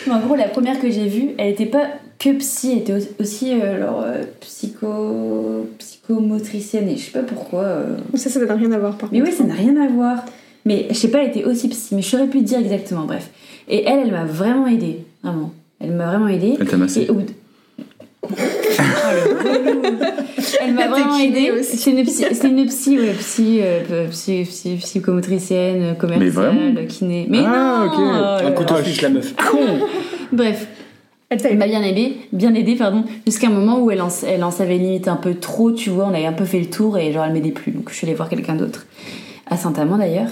Mais 0.07 0.13
en 0.13 0.19
gros, 0.19 0.35
la 0.35 0.47
première 0.47 0.79
que 0.79 0.89
j'ai 0.89 1.07
vue, 1.07 1.29
elle 1.38 1.51
était 1.51 1.65
pas 1.65 1.85
que 2.19 2.29
psy, 2.38 2.71
elle 2.74 2.77
était 2.79 2.93
au- 2.93 3.21
aussi 3.21 3.53
euh, 3.53 3.75
alors, 3.75 4.03
euh, 4.05 4.24
psycho... 4.41 5.67
psychomotricienne, 5.79 6.88
et 6.89 6.97
je 6.97 7.05
sais 7.05 7.12
pas 7.12 7.24
pourquoi. 7.24 7.62
euh. 7.63 7.97
Ça, 8.15 8.29
ça 8.29 8.39
n'a 8.43 8.53
rien 8.53 8.71
à 8.71 8.79
voir 8.79 8.97
par 8.97 9.09
Mais 9.12 9.19
contre. 9.19 9.31
oui, 9.31 9.38
ça 9.38 9.43
n'a 9.43 9.53
rien 9.53 9.75
à 9.81 9.88
voir. 9.89 10.24
Mais 10.65 10.88
je 10.89 10.95
sais 10.95 11.10
pas, 11.10 11.19
elle 11.24 11.29
était 11.29 11.43
aussi 11.43 11.67
psy, 11.69 11.93
mais 11.95 12.01
je 12.01 12.07
saurais 12.10 12.27
plus 12.27 12.39
te 12.41 12.45
dire 12.45 12.60
exactement, 12.60 13.05
bref. 13.05 13.29
Et 13.67 13.84
elle, 13.86 14.00
elle 14.05 14.12
m'a 14.12 14.25
vraiment 14.25 14.67
aidée, 14.67 15.05
vraiment. 15.24 15.51
Elle 15.79 15.91
m'a 15.91 16.07
vraiment 16.07 16.27
aidée. 16.27 16.55
Elle 16.60 16.67
t'a 16.67 16.77
massé. 16.77 17.07
Oh. 17.10 17.15
Elle 20.62 20.74
m'a 20.74 20.88
vraiment 20.88 21.17
aidée. 21.19 21.51
C'est 21.63 21.91
une 21.91 22.03
psy, 22.03 22.25
c'est 22.31 22.48
une 22.48 22.65
psy, 22.65 23.00
ouais, 23.00 23.13
psy, 23.19 23.60
euh, 23.62 24.07
psy, 24.10 24.43
psy- 24.43 24.77
psychomotricienne, 24.77 25.95
Mais 26.07 26.29
vraiment 26.29 26.51
commerciale, 26.60 26.88
kiné. 26.88 27.27
Mais 27.29 27.39
Ah, 27.45 27.86
non 27.86 27.88
ok. 27.88 27.93
oh 27.98 28.48
Un 28.48 28.51
couteau 28.51 28.74
là. 28.75 28.84
suisse, 28.84 29.01
la 29.01 29.10
meuf. 29.10 29.34
Bref, 30.31 30.67
Elle 31.29 31.41
t'a 31.41 31.50
elle 31.50 31.57
m'a 31.57 31.67
bien 31.67 31.84
aidée, 31.84 32.17
bien 32.31 32.53
aidée, 32.55 32.75
pardon, 32.75 33.03
jusqu'à 33.25 33.48
un 33.48 33.51
moment 33.51 33.79
où 33.79 33.91
elle 33.91 34.01
en, 34.01 34.10
elle 34.27 34.43
en 34.43 34.51
savait 34.51 34.77
limite 34.77 35.07
un 35.07 35.15
peu 35.15 35.36
trop, 35.36 35.72
tu 35.72 35.89
vois, 35.89 36.05
on 36.05 36.13
avait 36.13 36.25
un 36.25 36.34
peu 36.34 36.45
fait 36.45 36.60
le 36.60 36.67
tour 36.67 36.98
et 36.98 37.12
genre 37.12 37.25
elle 37.25 37.34
m'aidait 37.34 37.51
plus, 37.51 37.72
donc 37.72 37.89
je 37.89 37.95
suis 37.95 38.05
allée 38.07 38.15
voir 38.15 38.29
quelqu'un 38.29 38.55
d'autre, 38.55 38.86
à 39.48 39.57
Saint-Amand 39.57 39.98
d'ailleurs. 39.98 40.29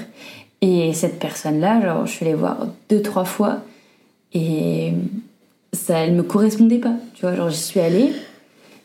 Et 0.66 0.94
cette 0.94 1.20
personne-là, 1.20 1.82
genre 1.82 2.06
je 2.06 2.12
suis 2.14 2.26
allée 2.26 2.36
voir 2.36 2.68
deux, 2.90 3.02
trois 3.02 3.26
fois 3.26 3.58
et 4.34 4.94
ça, 5.74 5.98
elle 5.98 6.14
me 6.14 6.24
correspondait 6.24 6.78
pas, 6.78 6.94
tu 7.14 7.24
vois, 7.24 7.36
genre 7.36 7.50
j'y 7.50 7.58
suis 7.58 7.82
allée. 7.82 8.14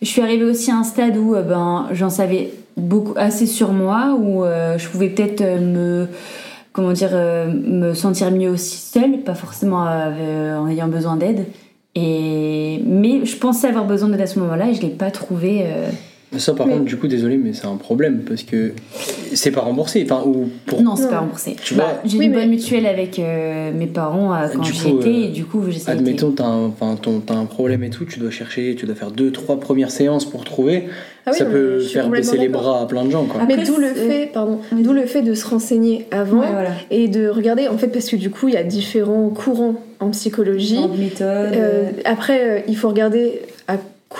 Je 0.03 0.09
suis 0.09 0.21
arrivée 0.21 0.45
aussi 0.45 0.73
à 0.73 0.77
un 0.77 0.83
stade 0.83 1.17
où 1.17 1.37
euh, 1.37 1.43
ben, 1.43 1.87
j'en 1.93 2.11
savais 2.11 2.53
beaucoup, 2.77 3.15
assez 3.17 3.47
sur 3.47 3.73
moi, 3.73 4.17
où 4.19 4.45
euh, 4.45 4.77
je 4.77 4.89
pouvais 4.89 5.09
peut-être 5.09 5.41
euh, 5.41 5.61
me 5.61 6.09
comment 6.73 6.93
dire, 6.93 7.11
me 7.13 7.95
sentir 7.95 8.33
mieux 8.33 8.51
aussi 8.51 8.77
seule, 8.77 9.23
pas 9.23 9.35
forcément 9.35 9.83
en 9.83 10.69
ayant 10.69 10.87
besoin 10.87 11.17
d'aide. 11.17 11.47
Et... 11.97 12.81
Mais 12.87 13.25
je 13.25 13.37
pensais 13.37 13.69
avoir 13.69 13.85
besoin 13.85 14.09
d'aide 14.09 14.21
à 14.21 14.27
ce 14.27 14.39
moment-là 14.41 14.69
et 14.69 14.75
je 14.75 14.83
l'ai 14.83 14.91
pas 14.91 15.11
trouvé. 15.11 15.65
Ça, 16.37 16.53
par 16.53 16.67
Mais- 16.67 16.75
contre, 16.75 16.85
du 16.85 16.97
coup, 16.99 17.07
désolé, 17.09 17.39
mais 17.39 17.55
c'est 17.55 17.67
un 17.67 17.77
problème 17.77 18.21
parce 18.29 18.43
que 18.43 18.73
c'est 19.33 19.51
pas 19.51 19.63
remboursé. 19.63 20.03
Enfin, 20.05 20.23
ou 20.27 20.51
pour. 20.67 20.83
Non, 20.83 20.95
c'est 20.95 21.09
pas 21.09 21.21
remboursé. 21.21 21.57
Tu 21.65 21.75
Bah, 21.75 21.85
vois 21.85 22.01
j'ai 22.05 22.19
Oui, 22.19 22.27
une 22.27 22.33
mais- 22.33 22.39
bonne 22.43 22.51
mutuelle 22.51 22.85
avec 22.87 23.19
euh, 23.19 23.73
mes 23.73 23.87
parents 23.87 24.35
euh, 24.35 24.47
quand 24.53 24.61
Du 24.61 24.73
j'y 24.75 24.83
coup, 24.91 24.99
étais 25.01 25.09
euh, 25.09 25.25
et 25.25 25.29
du 25.29 25.45
coup 25.47 25.63
j'essayais. 25.71 25.97
Admettons, 25.97 26.33
t'as 26.33 26.45
un, 26.45 26.71
t'as 27.27 27.35
un 27.35 27.47
problème 27.47 27.83
et 27.83 27.89
tout, 27.91 28.05
tu 28.05 28.19
dois 28.21 28.31
chercher, 28.31 28.75
tu 28.77 28.85
dois 28.85 28.95
faire 28.95 29.11
deux, 29.11 29.33
trois 29.33 29.59
premières 29.59 29.91
séances 29.91 30.27
pour 30.27 30.45
trouver. 30.45 30.89
Ah 31.25 31.31
oui, 31.33 31.39
ça 31.39 31.45
non, 31.47 31.51
peut 31.51 31.81
faire 31.81 32.09
baisser 32.11 32.37
les 32.37 32.49
bras 32.49 32.83
à 32.83 32.87
plein 32.87 33.05
de 33.07 33.11
gens, 33.11 33.25
quoi. 33.25 33.41
Après, 33.43 33.57
Mais 33.57 33.65
d'où 33.65 33.77
le 33.79 33.89
fait, 33.89 34.31
pardon, 34.33 34.61
Oui. 34.73 34.83
d'où 34.83 34.93
le 34.93 35.07
fait 35.07 35.23
de 35.23 35.33
se 35.35 35.47
renseigner 35.47 36.07
avant 36.11 36.41
Ouais, 36.41 36.47
voilà. 36.51 36.71
et 36.91 37.09
de 37.09 37.29
regarder, 37.29 37.69
en 37.69 37.77
fait, 37.79 37.89
parce 37.89 38.07
que 38.09 38.17
du 38.17 38.29
coup, 38.31 38.49
il 38.49 38.55
y 38.55 38.59
a 38.59 38.65
différents 38.65 39.29
courants 39.31 39.75
en 40.01 40.11
psychologie. 40.11 40.77
De 40.83 40.99
méthode. 40.99 41.27
Euh, 41.55 41.91
après, 42.05 42.41
euh, 42.43 42.61
il 42.69 42.77
faut 42.77 42.89
regarder 42.89 43.41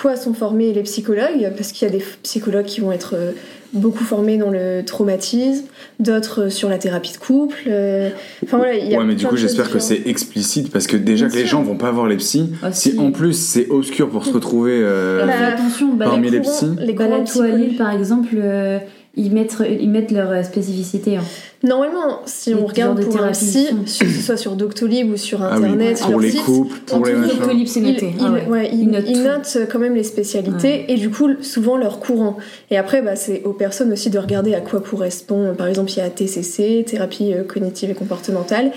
quoi 0.01 0.17
sont 0.17 0.35
formés 0.35 0.73
les 0.73 0.83
psychologues, 0.83 1.53
parce 1.57 1.73
qu'il 1.73 1.87
y 1.89 1.91
a 1.91 1.95
des 1.97 2.05
psychologues 2.23 2.65
qui 2.67 2.81
vont 2.81 2.93
être 2.93 3.15
euh, 3.15 3.33
beaucoup 3.73 4.05
formés 4.05 4.39
dans 4.39 4.51
le 4.51 4.83
traumatisme, 4.85 5.65
d'autres 6.01 6.45
euh, 6.45 6.51
sur 6.51 6.69
la 6.69 6.79
thérapie 6.79 7.13
de 7.13 7.19
couple. 7.19 7.57
euh, 7.67 8.11
Enfin 8.45 8.59
voilà, 8.59 8.75
il 8.77 8.89
y 8.91 8.95
a 8.95 8.99
Ouais, 8.99 9.05
mais 9.05 9.15
du 9.15 9.27
coup, 9.27 9.37
j'espère 9.37 9.71
que 9.71 9.79
c'est 9.79 10.07
explicite 10.07 10.71
parce 10.73 10.87
que 10.87 10.97
déjà 10.97 11.27
Bien 11.27 11.35
que 11.35 11.41
les 11.41 11.47
gens 11.47 11.63
vont 11.63 11.77
pas 11.77 11.91
voir 11.91 12.07
les 12.07 12.17
psys, 12.17 12.51
Ah, 12.63 12.73
si 12.73 12.99
en 12.99 13.11
plus 13.11 13.35
c'est 13.35 13.69
obscur 13.71 14.09
pour 14.09 14.25
se 14.25 14.31
retrouver. 14.39 14.79
euh, 14.83 15.27
Bah, 15.27 15.33
attention, 15.49 15.89
bah, 15.95 16.07
parmi 16.09 16.31
les 16.31 16.39
les 16.39 16.43
courants- 16.45 16.53
psys. 16.57 16.67
les 16.79 16.95
courants 16.95 17.09
Balade-toi 17.11 17.45
à 17.45 17.49
Lille, 17.49 17.77
par 17.77 17.91
exemple, 17.93 18.29
euh, 18.37 18.79
ils, 19.17 19.33
mettent, 19.33 19.57
ils 19.69 19.91
mettent 19.91 20.11
leur 20.13 20.31
euh, 20.31 20.43
spécificité. 20.43 21.17
hein. 21.17 21.25
Normalement, 21.65 22.21
si 22.25 22.55
on 22.55 22.67
regarde 22.67 23.03
pour 23.05 23.21
un 23.21 23.33
psy, 23.33 23.67
que 23.85 23.89
ce 23.89 24.07
soit 24.23 24.37
sur 24.37 24.53
Doctolib 24.55 25.11
ou 25.11 25.17
sur 25.17 25.43
ah 25.43 25.51
oui, 25.59 25.65
Internet, 25.65 25.99
pour 26.01 26.11
leur 26.11 26.21
les 26.21 26.31
site, 26.31 26.43
couples, 26.45 26.79
pour 26.87 26.99
en 26.99 27.03
les 27.03 27.15
machins. 27.15 27.37
Doctolib, 27.39 27.67
c'est 27.67 27.81
noté. 27.81 28.15
il- 28.17 28.25
Ah 28.25 28.31
ouais. 28.33 28.47
ouais, 28.47 28.71
il- 28.73 28.79
Ils 29.09 29.23
notent 29.23 29.25
note 29.57 29.59
quand 29.71 29.81
même 29.81 29.97
les 29.97 30.05
spécialités 30.05 30.93
et 30.93 30.95
du 30.97 31.11
coup 31.11 31.31
souvent 31.43 31.77
leur 31.77 31.99
courant. 31.99 32.37
Et 32.71 32.77
après, 32.79 33.03
bah, 33.03 33.17
c'est 33.17 33.43
aux 33.45 33.55
personnes 33.55 33.93
aussi 33.93 34.09
de 34.09 34.19
regarder 34.21 34.55
à 34.55 34.61
quoi 34.61 34.81
correspond. 34.81 35.53
Par 35.59 35.67
exemple, 35.67 35.91
il 35.91 35.99
y 35.99 36.01
a 36.01 36.11
TCC, 36.11 36.85
thérapie 36.87 37.33
euh, 37.35 37.43
cognitive 37.43 37.91
et 37.91 37.95
comportementale. 37.95 38.71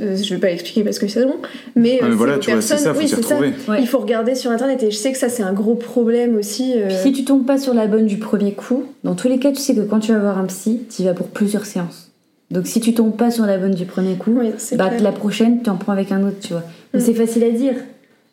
Euh, 0.00 0.16
je 0.16 0.34
vais 0.34 0.40
pas 0.40 0.46
l'expliquer 0.48 0.84
parce 0.84 0.98
que 0.98 1.08
c'est 1.08 1.20
long, 1.24 1.34
mais, 1.74 1.98
Ah, 2.00 2.04
euh, 2.04 2.08
mais 2.10 2.14
voilà, 2.14 2.36
aux 2.36 2.38
tu 2.38 2.50
vois, 2.50 2.60
c'est 2.62 2.74
personnes- 2.74 2.86
ça, 2.86 2.94
faut 2.94 3.00
oui, 3.00 3.08
ça. 3.08 3.38
Ouais. 3.72 3.80
Il 3.80 3.86
faut 3.88 3.98
regarder 3.98 4.34
sur 4.34 4.50
internet 4.50 4.82
et 4.82 4.90
je 4.90 4.96
sais 4.96 5.10
que 5.12 5.18
ça 5.18 5.28
c'est 5.28 5.42
un 5.42 5.52
gros 5.52 5.74
problème 5.74 6.36
aussi. 6.36 6.74
euh, 6.76 6.86
Puis 6.86 6.96
si 7.02 7.12
tu 7.12 7.24
tombes 7.24 7.44
pas 7.44 7.58
sur 7.58 7.74
la 7.74 7.86
bonne 7.88 8.06
du 8.06 8.18
premier 8.18 8.52
coup, 8.52 8.84
dans 9.04 9.14
tous 9.16 9.28
les 9.28 9.38
cas, 9.38 9.50
tu 9.50 9.60
sais 9.60 9.74
que 9.74 9.80
quand 9.80 9.98
tu 9.98 10.12
vas 10.12 10.20
voir 10.20 10.38
un 10.38 10.44
psy, 10.46 10.82
tu 10.94 11.02
y 11.02 11.04
vas 11.06 11.14
pour 11.14 11.26
plusieurs 11.28 11.66
séances. 11.66 12.10
Donc 12.50 12.66
si 12.66 12.80
tu 12.80 12.94
tombes 12.94 13.16
pas 13.16 13.30
sur 13.30 13.44
la 13.44 13.58
bonne 13.58 13.74
du 13.74 13.84
premier 13.84 14.14
coup, 14.14 14.32
oui, 14.38 14.50
bah 14.76 14.90
la 15.00 15.12
prochaine, 15.12 15.62
tu 15.62 15.68
en 15.70 15.76
prends 15.76 15.92
avec 15.92 16.12
un 16.12 16.22
autre, 16.26 16.38
tu 16.40 16.52
vois. 16.52 16.62
Mais 16.94 17.00
Mm. 17.00 17.02
c'est 17.02 17.14
facile 17.14 17.44
à 17.44 17.50
dire. 17.50 17.74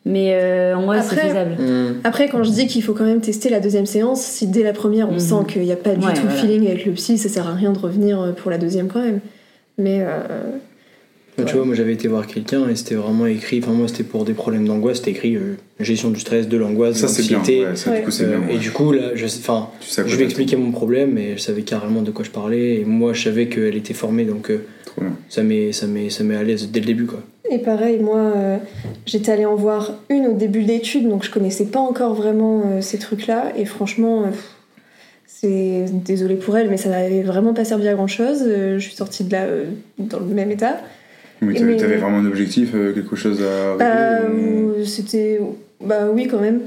Mais 0.08 0.34
euh, 0.34 0.76
en 0.76 0.86
vrai, 0.86 1.00
c'est 1.02 1.16
Après- 1.16 1.28
faisable. 1.28 1.56
Hum. 1.58 1.94
Après, 2.04 2.28
quand 2.28 2.44
je 2.44 2.50
dis 2.52 2.68
qu'il 2.68 2.82
faut 2.84 2.94
quand 2.94 3.04
même 3.04 3.20
tester 3.20 3.48
la 3.48 3.58
deuxième 3.58 3.86
séance, 3.86 4.22
si 4.22 4.46
dès 4.46 4.62
la 4.62 4.72
première 4.72 5.08
on 5.10 5.14
Mhm. 5.14 5.18
sent 5.18 5.34
qu'il 5.48 5.62
n'y 5.62 5.72
a 5.72 5.76
pas 5.76 5.96
du 5.96 6.06
Ouais, 6.06 6.14
tout 6.14 6.20
voilà. 6.22 6.36
feeling 6.36 6.66
avec 6.68 6.86
le 6.86 6.92
psy, 6.92 7.18
ça 7.18 7.28
sert 7.28 7.48
à 7.48 7.54
rien 7.54 7.72
de 7.72 7.78
revenir 7.78 8.20
euh, 8.22 8.30
pour 8.32 8.52
la 8.52 8.58
deuxième 8.58 8.86
quand 8.86 9.02
même. 9.02 9.18
Mais 9.78 10.06
Moi, 11.38 11.46
Tu 11.46 11.54
vois, 11.56 11.64
moi 11.66 11.74
j'avais 11.74 11.92
été 11.92 12.08
voir 12.08 12.26
quelqu'un 12.26 12.68
et 12.68 12.76
c'était 12.76 12.94
vraiment 12.94 13.26
écrit, 13.26 13.60
enfin 13.62 13.72
moi 13.72 13.88
c'était 13.88 14.04
pour 14.04 14.24
des 14.24 14.32
problèmes 14.32 14.66
d'angoisse, 14.66 14.98
c'était 14.98 15.10
écrit 15.10 15.36
euh, 15.36 15.56
gestion 15.80 16.10
du 16.10 16.20
stress, 16.20 16.48
de 16.48 16.56
l'angoisse, 16.56 16.96
de 16.96 17.02
l'anxiété. 17.02 17.60
Ouais, 17.60 17.66
Ouais. 17.86 18.04
Euh. 18.20 18.38
Et 18.48 18.52
ouais. 18.54 18.58
du 18.58 18.70
coup, 18.70 18.92
là, 18.92 19.10
je, 19.14 19.26
enfin, 19.26 19.68
je 19.80 19.86
lui 19.86 19.94
t'attendre. 20.06 20.22
expliquais 20.22 20.56
mon 20.56 20.70
problème 20.70 21.18
et 21.18 21.36
je 21.36 21.42
savais 21.42 21.62
carrément 21.62 22.00
de 22.02 22.10
quoi 22.10 22.24
je 22.24 22.30
parlais. 22.30 22.76
Et 22.80 22.84
moi, 22.84 23.12
je 23.12 23.24
savais 23.24 23.48
qu'elle 23.48 23.76
était 23.76 23.92
formée, 23.94 24.24
donc 24.24 24.50
euh, 24.50 24.64
ça 25.28 25.42
m'est 25.42 25.72
ça 25.72 25.86
m'est 25.86 26.08
ça 26.08 26.24
m'est 26.24 26.36
à 26.36 26.42
l'aise 26.42 26.70
dès 26.72 26.80
le 26.80 26.86
début, 26.86 27.04
quoi. 27.06 27.20
Et 27.50 27.58
pareil, 27.58 27.98
moi, 28.00 28.18
euh, 28.18 28.56
j'étais 29.04 29.30
allée 29.30 29.44
en 29.46 29.54
voir 29.54 29.92
une 30.08 30.26
au 30.26 30.32
début 30.32 30.62
de 30.62 30.68
l'étude, 30.68 31.08
donc 31.08 31.22
je 31.24 31.30
connaissais 31.30 31.66
pas 31.66 31.78
encore 31.78 32.14
vraiment 32.14 32.62
euh, 32.64 32.80
ces 32.80 32.98
trucs-là. 32.98 33.52
Et 33.56 33.66
franchement, 33.66 34.22
euh, 34.22 34.30
c'est 35.26 35.84
désolée 35.92 36.36
pour 36.36 36.56
elle, 36.56 36.70
mais 36.70 36.76
ça 36.76 36.88
n'avait 36.88 37.22
vraiment 37.22 37.52
pas 37.54 37.64
servi 37.64 37.86
à 37.88 37.94
grand-chose. 37.94 38.42
Euh, 38.46 38.78
je 38.78 38.86
suis 38.86 38.96
sortie 38.96 39.22
de 39.24 39.32
là 39.32 39.42
euh, 39.44 39.64
dans 39.98 40.18
le 40.18 40.26
même 40.26 40.50
état. 40.50 40.78
Oui, 41.42 41.54
t'avais 41.54 41.72
Mais- 41.72 41.76
t'avais 41.76 41.96
vraiment 41.96 42.18
un 42.18 42.26
objectif, 42.26 42.70
euh, 42.74 42.92
quelque 42.92 43.16
chose 43.16 43.42
à 43.42 43.76
Bah, 43.76 44.18
régler 44.26 44.42
ou- 44.62 44.70
euh, 44.70 44.84
c'était, 44.84 45.40
bah 45.84 46.08
oui 46.12 46.26
quand 46.28 46.40
même. 46.40 46.60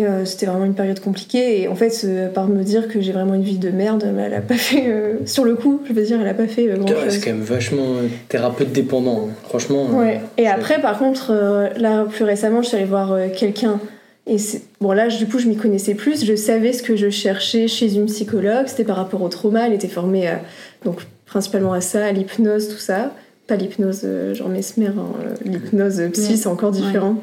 Euh, 0.00 0.24
c'était 0.24 0.46
vraiment 0.46 0.64
une 0.64 0.74
période 0.74 1.00
compliquée. 1.00 1.60
Et 1.60 1.68
en 1.68 1.74
fait, 1.74 1.92
euh, 2.04 2.28
par 2.30 2.48
me 2.48 2.62
dire 2.62 2.88
que 2.88 3.00
j'ai 3.02 3.12
vraiment 3.12 3.34
une 3.34 3.42
vie 3.42 3.58
de 3.58 3.68
merde, 3.70 4.02
elle 4.18 4.32
a 4.32 4.40
pas 4.40 4.54
fait, 4.54 4.84
euh, 4.86 5.16
sur 5.26 5.44
le 5.44 5.54
coup, 5.54 5.82
je 5.86 5.92
veux 5.92 6.02
dire, 6.02 6.18
elle 6.20 6.28
a 6.28 6.32
pas 6.34 6.46
fait 6.46 6.66
euh, 6.68 6.76
Putain, 6.76 6.92
grand-chose. 6.94 7.12
C'est 7.12 7.20
quand 7.20 7.36
même 7.36 7.42
vachement 7.44 7.96
thérapeute 8.28 8.72
dépendant, 8.72 9.26
hein. 9.28 9.34
franchement. 9.48 9.88
euh, 9.92 9.98
Ouais. 9.98 10.20
Et 10.38 10.46
après, 10.48 10.80
par 10.80 10.98
contre, 10.98 11.30
euh, 11.30 11.68
là, 11.76 12.06
plus 12.08 12.24
récemment, 12.24 12.62
je 12.62 12.68
suis 12.68 12.76
allée 12.78 12.86
voir 12.86 13.12
euh, 13.12 13.26
quelqu'un. 13.36 13.80
Et 14.26 14.36
bon, 14.80 14.92
là, 14.92 15.08
du 15.08 15.26
coup, 15.26 15.38
je 15.40 15.48
m'y 15.48 15.56
connaissais 15.56 15.94
plus. 15.94 16.24
Je 16.24 16.36
savais 16.36 16.72
ce 16.72 16.82
que 16.82 16.96
je 16.96 17.10
cherchais 17.10 17.68
chez 17.68 17.92
une 17.94 18.06
psychologue. 18.06 18.68
C'était 18.68 18.84
par 18.84 18.96
rapport 18.96 19.20
au 19.20 19.28
trauma. 19.28 19.66
Elle 19.66 19.74
était 19.74 19.88
formée 19.88 20.26
à- 20.28 20.40
donc, 20.86 21.00
principalement 21.26 21.72
à 21.74 21.80
ça, 21.82 22.06
à 22.06 22.12
l'hypnose, 22.12 22.68
tout 22.68 22.78
ça. 22.78 23.12
Pas 23.46 23.56
l'hypnose 23.56 24.02
euh, 24.04 24.34
genre 24.34 24.48
Mesmer, 24.48 24.86
hein, 24.88 25.06
euh, 25.24 25.34
l'hypnose 25.44 26.00
psy, 26.12 26.30
Ouais. 26.30 26.36
c'est 26.36 26.46
encore 26.48 26.70
différent. 26.70 27.16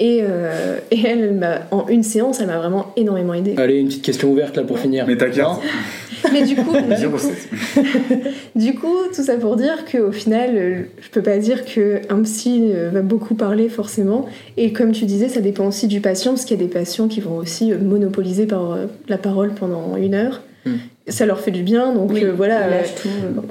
Et, 0.00 0.20
euh, 0.22 0.78
et 0.90 0.98
elle, 1.06 1.20
elle 1.20 1.34
m'a- 1.34 1.60
en 1.70 1.86
une 1.86 2.02
séance, 2.02 2.40
elle 2.40 2.48
m'a 2.48 2.58
vraiment 2.58 2.92
énormément 2.96 3.34
aidée. 3.34 3.54
Allez, 3.56 3.78
une 3.78 3.86
petite 3.86 4.02
question 4.02 4.32
ouverte 4.32 4.56
là 4.56 4.64
pour 4.64 4.78
finir. 4.80 5.04
Mais 5.06 5.16
ta 5.16 5.30
carte. 5.30 5.62
Non 5.62 6.30
Mais 6.32 6.42
du 6.42 6.56
coup, 6.56 6.72
du 7.00 7.08
coup, 7.08 7.18
sept. 7.18 7.48
Du 8.56 8.74
coup, 8.74 8.96
tout 9.14 9.22
ça 9.22 9.36
pour 9.36 9.54
dire 9.56 9.84
qu'au 9.90 10.10
final, 10.12 10.86
je 11.00 11.08
peux 11.10 11.22
pas 11.22 11.38
dire 11.38 11.64
qu'un 11.64 12.22
psy 12.24 12.72
va 12.92 13.02
beaucoup 13.02 13.34
parler 13.34 13.68
forcément. 13.68 14.26
Et 14.56 14.72
comme 14.72 14.90
tu 14.92 15.04
disais, 15.04 15.28
ça 15.28 15.40
dépend 15.40 15.66
aussi 15.68 15.86
du 15.86 16.00
patient, 16.00 16.32
parce 16.32 16.44
qu'il 16.44 16.58
y 16.58 16.62
a 16.62 16.66
des 16.66 16.72
patients 16.72 17.06
qui 17.08 17.20
vont 17.20 17.36
aussi 17.36 17.72
monopoliser 17.72 18.46
par 18.46 18.78
la 19.08 19.18
parole 19.18 19.52
pendant 19.52 19.96
une 19.96 20.14
heure. 20.14 20.42
Hmm. 20.66 20.74
Ça 21.08 21.26
leur 21.26 21.40
fait 21.40 21.50
du 21.50 21.62
bien, 21.64 21.92
donc 21.92 22.12
Oui, 22.12 22.24
euh, 22.24 22.32
voilà, 22.36 22.60
tout. 23.00 23.08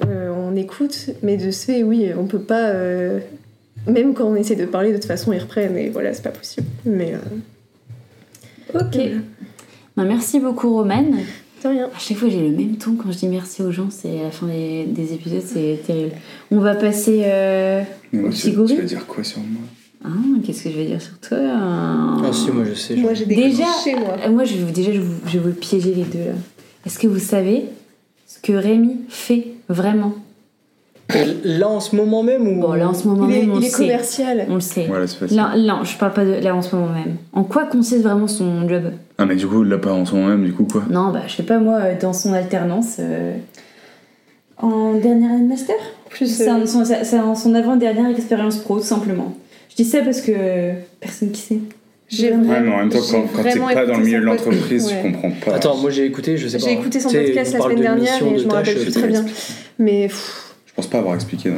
euh. 0.08 0.31
On 0.52 0.56
écoute. 0.56 1.10
Mais 1.24 1.38
de 1.38 1.52
ce 1.52 1.66
fait, 1.66 1.84
oui, 1.84 2.08
on 2.18 2.26
peut 2.26 2.40
pas. 2.42 2.70
euh, 2.70 3.20
même 3.88 4.14
quand 4.14 4.26
on 4.26 4.36
essaie 4.36 4.56
de 4.56 4.66
parler, 4.66 4.90
de 4.92 4.98
toute 4.98 5.06
façon, 5.06 5.34
ils 5.34 5.40
reprennent, 5.40 5.78
et 5.78 5.90
voilà, 5.90 6.14
c'est 6.14 6.22
pas 6.24 6.30
possible. 6.30 6.68
Mais 6.86 7.14
euh, 7.14 8.80
Ok. 8.80 8.98
Ben, 9.98 10.06
merci 10.06 10.40
beaucoup, 10.40 10.74
Romane. 10.76 11.12
de 11.64 11.68
rien. 11.68 11.86
À 11.96 12.00
chaque 12.00 12.18
fois, 12.18 12.30
j'ai 12.30 12.42
le 12.48 12.56
même 12.56 12.78
ton 12.78 12.96
quand 12.96 13.12
je 13.12 13.18
dis 13.18 13.28
merci 13.28 13.62
aux 13.62 13.72
gens. 13.72 13.90
C'est 13.90 14.20
à 14.20 14.24
la 14.24 14.32
fin 14.32 14.48
des, 14.48 14.86
des 14.86 15.14
épisodes, 15.14 15.42
c'est 15.46 15.80
terrible. 15.86 16.12
On 16.52 16.60
va 16.60 16.76
passer. 16.76 17.22
euh, 17.26 17.84
Mais 18.14 18.20
moi, 18.20 18.30
Au 18.30 18.34
tu, 18.34 18.40
Sigori 18.40 18.76
tu 18.76 18.82
vas 18.82 18.88
dire 18.88 19.06
quoi 19.08 19.24
sur 19.24 19.40
moi? 19.40 19.62
Ah, 20.04 20.10
qu'est-ce 20.44 20.64
que 20.64 20.72
je 20.72 20.78
vais 20.78 20.86
dire 20.86 21.02
sur 21.02 21.20
toi? 21.20 21.38
Ah, 21.42 22.18
Ah 22.26 22.34
si, 22.34 22.50
moi 22.50 22.64
je 22.68 22.74
sais. 22.74 22.96
je- 22.96 23.02
Moi, 23.02 23.14
j'ai 23.14 23.26
des 23.26 23.36
Déjà- 23.36 23.66
clichés, 23.84 24.00
moi. 24.00 24.16
Euh, 24.26 24.32
Moi, 24.32 24.46
je, 24.46 24.56
déjà, 24.66 24.92
je, 24.94 25.00
vous- 25.00 25.22
je 25.28 25.38
veux 25.38 25.52
piéger 25.52 25.94
les 25.94 26.04
deux 26.06 26.20
là. 26.26 26.34
Est-ce 26.86 26.98
que 26.98 27.06
vous 27.08 27.20
savez 27.20 27.66
ce 28.28 28.40
que 28.40 28.54
Rémi 28.54 29.02
fait 29.10 29.48
vraiment? 29.70 30.16
Et 31.16 31.48
Là 31.58 31.68
en 31.70 31.80
ce 31.80 31.96
moment 31.96 32.24
même 32.24 32.48
ou 32.48 32.62
Bon, 32.62 32.74
là 32.74 32.90
en 32.90 32.94
ce 32.94 33.08
moment 33.08 33.28
Il 33.30 33.36
est, 33.36 33.40
même, 33.42 33.52
on 33.52 33.56
il 33.56 33.60
le 33.62 33.66
est 33.66 33.70
sait. 33.70 33.84
commercial. 33.84 34.46
On 34.50 34.56
le 34.56 34.60
sait. 34.62 34.86
Voilà, 34.88 35.08
c'est 35.08 35.18
facile. 35.18 35.38
Là, 35.38 35.52
là, 35.56 35.80
je 35.84 35.98
parle 35.98 36.14
pas 36.14 36.26
de 36.26 36.34
là 36.34 36.56
en 36.56 36.62
ce 36.62 36.76
moment 36.76 36.92
même. 36.94 37.16
En 37.34 37.44
quoi 37.44 37.66
consiste 37.66 38.04
vraiment 38.04 38.28
son 38.28 38.68
job? 38.70 38.92
Ah, 39.18 39.26
mais 39.26 39.36
du 39.36 39.48
coup, 39.48 39.64
là, 39.64 39.78
pas 39.78 39.92
en 39.94 40.06
ce 40.06 40.16
moment 40.16 40.28
même, 40.30 40.46
du 40.46 40.54
coup, 40.54 40.66
quoi? 40.72 40.84
Non, 40.90 41.12
bah, 41.12 41.22
je 41.28 41.36
sais 41.36 41.44
pas, 41.44 41.60
moi, 41.60 41.80
euh, 41.82 41.94
dans 42.00 42.14
son 42.14 42.34
alternance. 42.34 42.98
euh, 43.00 43.34
En 44.58 44.94
dernière 44.94 45.32
année 45.32 45.44
de 45.44 45.48
master? 45.50 45.76
Plus, 46.10 46.28
C'est 46.28 46.48
euh, 46.48 46.54
un- 46.54 46.66
son, 46.66 46.84
c'est 46.86 47.16
avant-dernière 47.18 48.10
expérience 48.10 48.58
pro, 48.58 48.78
tout 48.80 48.86
simplement. 48.86 49.34
Je 49.70 49.76
dis 49.76 49.86
ça 49.86 50.02
parce 50.02 50.22
que 50.22 50.34
personne 51.00 51.32
qui 51.32 51.42
sait. 51.42 51.60
J'ai 52.10 52.30
Ouais, 52.32 52.36
Ouais, 52.36 52.44
vraiment- 52.44 52.66
mais 52.70 52.74
en 52.76 52.78
même 52.80 52.90
temps, 52.90 52.98
quand, 53.10 53.22
quand 53.34 53.44
t'es 53.44 53.50
vraiment 53.52 53.68
pas 53.74 53.86
dans 53.86 53.98
le 53.98 54.04
milieu 54.04 54.20
de 54.20 54.26
l'entreprise, 54.26 54.86
Ouais. 54.88 55.02
tu 55.02 55.12
comprends 55.14 55.32
pas. 55.46 55.56
Attends, 55.56 55.78
moi 55.78 55.90
j'ai 55.92 56.06
écouté, 56.06 56.36
je 56.38 56.48
sais 56.50 56.58
pas. 56.58 56.66
J'ai 56.66 56.74
écouté 56.74 57.00
son 57.00 57.10
podcast 57.10 57.54
la 57.54 57.60
semaine 57.62 57.78
de 57.78 57.82
dernière 57.82 58.28
et 58.28 58.32
de 58.34 58.38
je 58.38 58.46
me 58.46 58.52
rappelle 58.52 58.78
plus 58.80 58.92
très 58.92 59.08
bien. 59.08 59.26
Mais 59.80 60.08
pff, 60.08 60.51
pense 60.82 60.90
pas 60.90 60.98
avoir 61.00 61.16
expliqué 61.16 61.50
dans, 61.52 61.58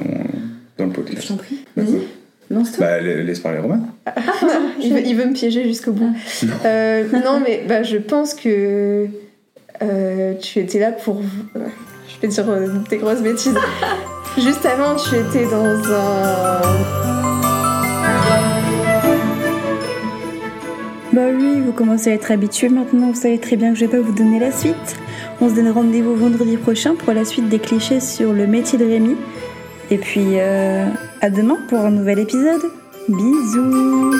dans 0.77 0.85
le 0.85 0.91
Je 0.91 0.95
podcast. 0.95 1.27
t'en 1.29 1.37
prie. 1.37 1.59
Bah, 1.77 1.83
Lance-toi. 2.49 2.85
Bah, 2.85 3.01
la- 3.01 3.23
laisse 3.23 3.39
parler 3.39 3.59
Romain. 3.59 3.79
il, 4.81 4.93
veut, 4.93 5.01
il 5.05 5.15
veut 5.15 5.25
me 5.25 5.33
piéger 5.33 5.63
jusqu'au 5.63 5.93
bout. 5.93 6.13
Euh, 6.65 7.05
non, 7.23 7.39
mais 7.43 7.63
bah, 7.67 7.83
je 7.83 7.97
pense 7.97 8.33
que 8.33 9.07
euh, 9.81 10.33
tu 10.35 10.59
étais 10.59 10.79
là 10.79 10.91
pour. 10.91 11.21
euh, 11.55 11.59
je 12.07 12.21
vais 12.21 12.27
dire 12.27 12.49
euh, 12.49 12.67
des 12.89 12.97
grosses 12.97 13.21
bêtises. 13.21 13.55
Juste 14.37 14.65
avant, 14.65 14.95
tu 14.95 15.15
étais 15.15 15.45
dans 15.45 15.93
un. 15.93 17.42
Bah 21.13 21.27
oui, 21.31 21.61
vous 21.63 21.73
commencez 21.73 22.09
à 22.09 22.13
être 22.15 22.31
habitués 22.31 22.69
maintenant, 22.69 23.11
vous 23.11 23.21
savez 23.21 23.37
très 23.37 23.55
bien 23.55 23.71
que 23.71 23.77
je 23.77 23.85
vais 23.85 23.91
pas 23.91 23.99
vous 23.99 24.13
donner 24.13 24.39
la 24.39 24.51
suite. 24.51 24.97
On 25.41 25.49
se 25.49 25.53
donne 25.53 25.69
rendez-vous 25.69 26.15
vendredi 26.15 26.57
prochain 26.57 26.95
pour 26.95 27.13
la 27.13 27.23
suite 27.23 27.49
des 27.49 27.59
clichés 27.59 27.99
sur 27.99 28.33
le 28.33 28.47
métier 28.47 28.79
de 28.79 28.85
Rémi. 28.85 29.15
Et 29.91 29.99
puis 29.99 30.39
euh, 30.39 30.87
à 31.21 31.29
demain 31.29 31.59
pour 31.69 31.81
un 31.81 31.91
nouvel 31.91 32.17
épisode. 32.17 32.63
Bisous 33.07 34.11